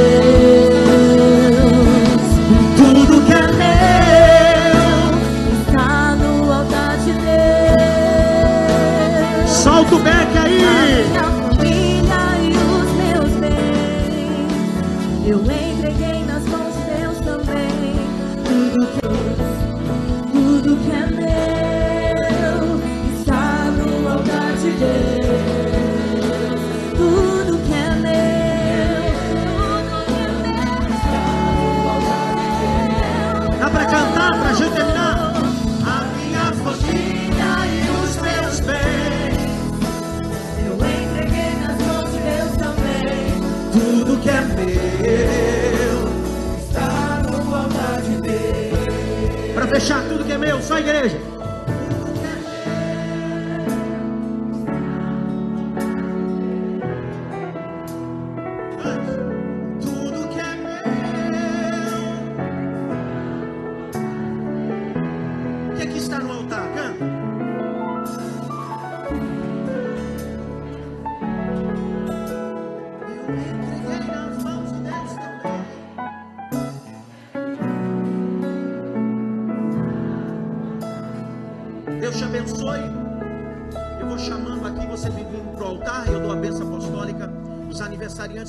Tudo 50.75 50.85
que 50.85 50.91
é 50.91 51.03
meu, 51.03 51.11
só 51.11 51.17
a 51.17 51.34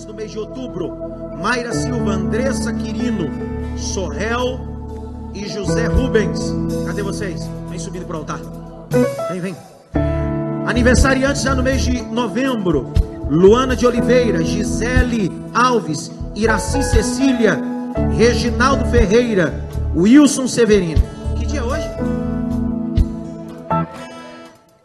do 0.06 0.14
mês 0.14 0.32
de 0.32 0.40
outubro: 0.40 0.96
Mayra 1.42 1.74
Silva, 1.74 2.12
Andressa 2.12 2.72
Quirino, 2.74 3.30
Sorrel 3.78 4.60
e 5.34 5.48
José 5.48 5.88
Rubens. 5.88 6.54
Cadê 6.86 7.02
vocês? 7.02 7.50
Vem 7.70 7.80
subindo 7.80 8.06
para 8.06 8.16
o 8.16 8.20
altar. 8.20 8.40
Vem, 9.32 9.42
vem. 9.42 9.56
Aniversariantes 10.66 11.42
já 11.42 11.56
no 11.56 11.64
mês 11.64 11.82
de 11.82 12.02
novembro: 12.02 12.94
Luana 13.30 13.76
de 13.76 13.86
Oliveira, 13.86 14.44
Gisele 14.44 15.32
Alves, 15.54 16.12
Iraci 16.36 16.84
Cecília, 16.84 17.60
Reginaldo 18.16 18.86
Ferreira, 18.86 19.68
Wilson 19.96 20.48
Severino. 20.48 21.02
Que 21.38 21.46
dia 21.46 21.60
é 21.60 21.64
hoje? 21.64 21.90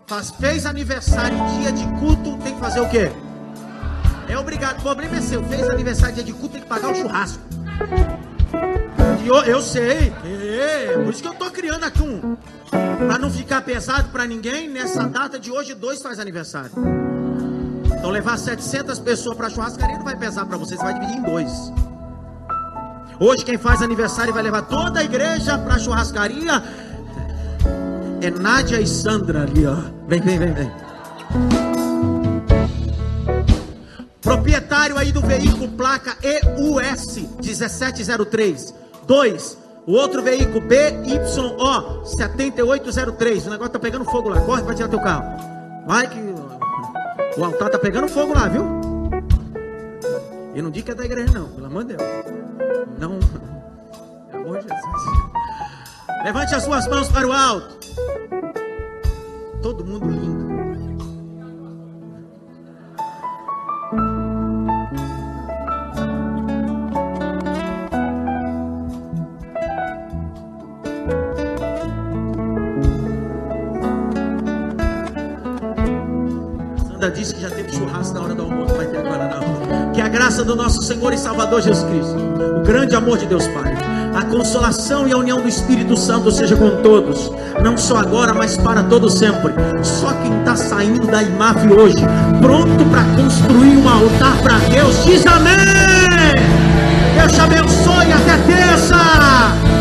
Faz, 0.06 0.30
fez 0.32 0.66
aniversário 0.66 1.38
dia 1.60 1.70
de 1.70 1.84
culto, 2.00 2.36
tem 2.38 2.54
que 2.54 2.60
fazer 2.60 2.80
o 2.80 2.88
quê? 2.88 3.10
Obrigado. 4.40 4.78
O 4.78 4.82
problema 4.82 5.16
é 5.16 5.20
seu. 5.20 5.42
Fez 5.44 5.68
aniversário 5.68 6.14
dia 6.14 6.24
de 6.24 6.32
culto, 6.32 6.54
tem 6.54 6.62
que 6.62 6.66
pagar 6.66 6.90
o 6.90 6.94
churrasco. 6.94 7.40
E 9.22 9.28
eu, 9.28 9.36
eu 9.36 9.60
sei. 9.62 10.12
É, 10.24 10.94
por 10.94 11.12
isso 11.12 11.22
que 11.22 11.28
eu 11.28 11.34
tô 11.34 11.50
criando 11.50 11.84
aqui 11.84 12.02
um. 12.02 12.36
Pra 13.06 13.18
não 13.18 13.30
ficar 13.30 13.62
pesado 13.62 14.08
pra 14.10 14.26
ninguém, 14.26 14.68
nessa 14.68 15.04
data 15.04 15.38
de 15.38 15.50
hoje, 15.50 15.74
dois 15.74 16.02
faz 16.02 16.18
aniversário. 16.18 16.72
Então 17.86 18.10
levar 18.10 18.38
700 18.38 18.98
pessoas 18.98 19.36
pra 19.36 19.50
churrascaria 19.50 19.98
não 19.98 20.04
vai 20.04 20.16
pesar 20.16 20.46
pra 20.46 20.56
vocês, 20.56 20.80
vai 20.80 20.94
dividir 20.94 21.16
em 21.16 21.22
dois. 21.22 21.72
Hoje 23.18 23.44
quem 23.44 23.58
faz 23.58 23.82
aniversário 23.82 24.32
vai 24.32 24.42
levar 24.42 24.62
toda 24.62 25.00
a 25.00 25.04
igreja 25.04 25.58
pra 25.58 25.78
churrascaria 25.78 26.62
é 28.22 28.30
Nádia 28.30 28.80
e 28.80 28.86
Sandra 28.86 29.42
ali, 29.42 29.66
ó. 29.66 29.76
Vem, 30.06 30.20
vem, 30.20 30.38
vem, 30.38 30.52
vem. 30.52 31.69
Proprietário 34.30 34.96
aí 34.96 35.10
do 35.10 35.20
veículo 35.20 35.66
placa 35.70 36.16
EUS 36.22 37.16
1703. 37.42 38.72
2. 39.04 39.58
O 39.88 39.92
outro 39.94 40.22
veículo 40.22 40.60
BYO 40.60 42.06
7803. 42.06 43.48
O 43.48 43.50
negócio 43.50 43.72
tá 43.72 43.78
pegando 43.80 44.04
fogo 44.04 44.28
lá. 44.28 44.40
Corre 44.42 44.62
pra 44.62 44.72
tirar 44.72 44.88
teu 44.88 45.00
carro. 45.00 45.24
Vai 45.84 46.06
que 46.06 46.16
o 47.36 47.44
altar 47.44 47.70
tá 47.70 47.78
pegando 47.80 48.06
fogo 48.06 48.32
lá, 48.32 48.46
viu? 48.46 48.64
E 50.54 50.62
não 50.62 50.70
diga 50.70 50.86
que 50.86 50.92
é 50.92 50.94
da 50.94 51.04
igreja 51.04 51.32
não, 51.32 51.48
pelo 51.48 51.66
amor 51.66 51.82
de 51.82 51.96
Deus. 51.96 52.08
Não. 53.00 53.18
Pelo 54.30 54.44
amor 54.44 54.58
de 54.58 54.68
Jesus. 54.68 55.02
Levante 56.22 56.54
as 56.54 56.62
suas 56.62 56.86
mãos 56.86 57.08
para 57.08 57.26
o 57.26 57.32
alto. 57.32 57.78
Todo 59.60 59.84
mundo 59.84 60.08
lindo. 60.08 60.49
Disse 77.08 77.34
que 77.34 77.40
já 77.40 77.50
teve 77.50 77.72
churrasco 77.72 78.14
na 78.14 78.20
hora 78.20 78.34
do 78.34 78.42
almoço, 78.42 78.74
vai 78.74 78.86
ter 78.86 78.98
agora 78.98 79.28
não. 79.28 79.92
Que 79.92 80.00
a 80.00 80.08
graça 80.08 80.44
do 80.44 80.54
nosso 80.54 80.82
Senhor 80.82 81.12
e 81.12 81.18
Salvador 81.18 81.62
Jesus 81.62 81.84
Cristo, 81.84 82.16
o 82.58 82.62
grande 82.62 82.94
amor 82.94 83.16
de 83.16 83.26
Deus 83.26 83.46
Pai, 83.48 83.74
a 84.14 84.24
consolação 84.24 85.08
e 85.08 85.12
a 85.12 85.16
união 85.16 85.40
do 85.40 85.48
Espírito 85.48 85.96
Santo 85.96 86.30
seja 86.30 86.56
com 86.56 86.82
todos, 86.82 87.30
não 87.62 87.76
só 87.76 87.96
agora, 87.96 88.34
mas 88.34 88.56
para 88.56 88.82
todo 88.84 89.08
sempre. 89.08 89.52
Só 89.82 90.12
quem 90.22 90.38
está 90.40 90.56
saindo 90.56 91.06
da 91.06 91.22
IMAF 91.22 91.66
hoje, 91.72 91.96
pronto 92.40 92.84
para 92.90 93.04
construir 93.16 93.78
um 93.78 93.88
altar 93.88 94.36
para 94.42 94.58
Deus, 94.68 95.04
diz 95.04 95.26
amém. 95.26 95.54
Deus 97.16 97.32
te 97.32 97.40
abençoe 97.40 98.12
até 98.12 98.36
terça. 98.46 99.79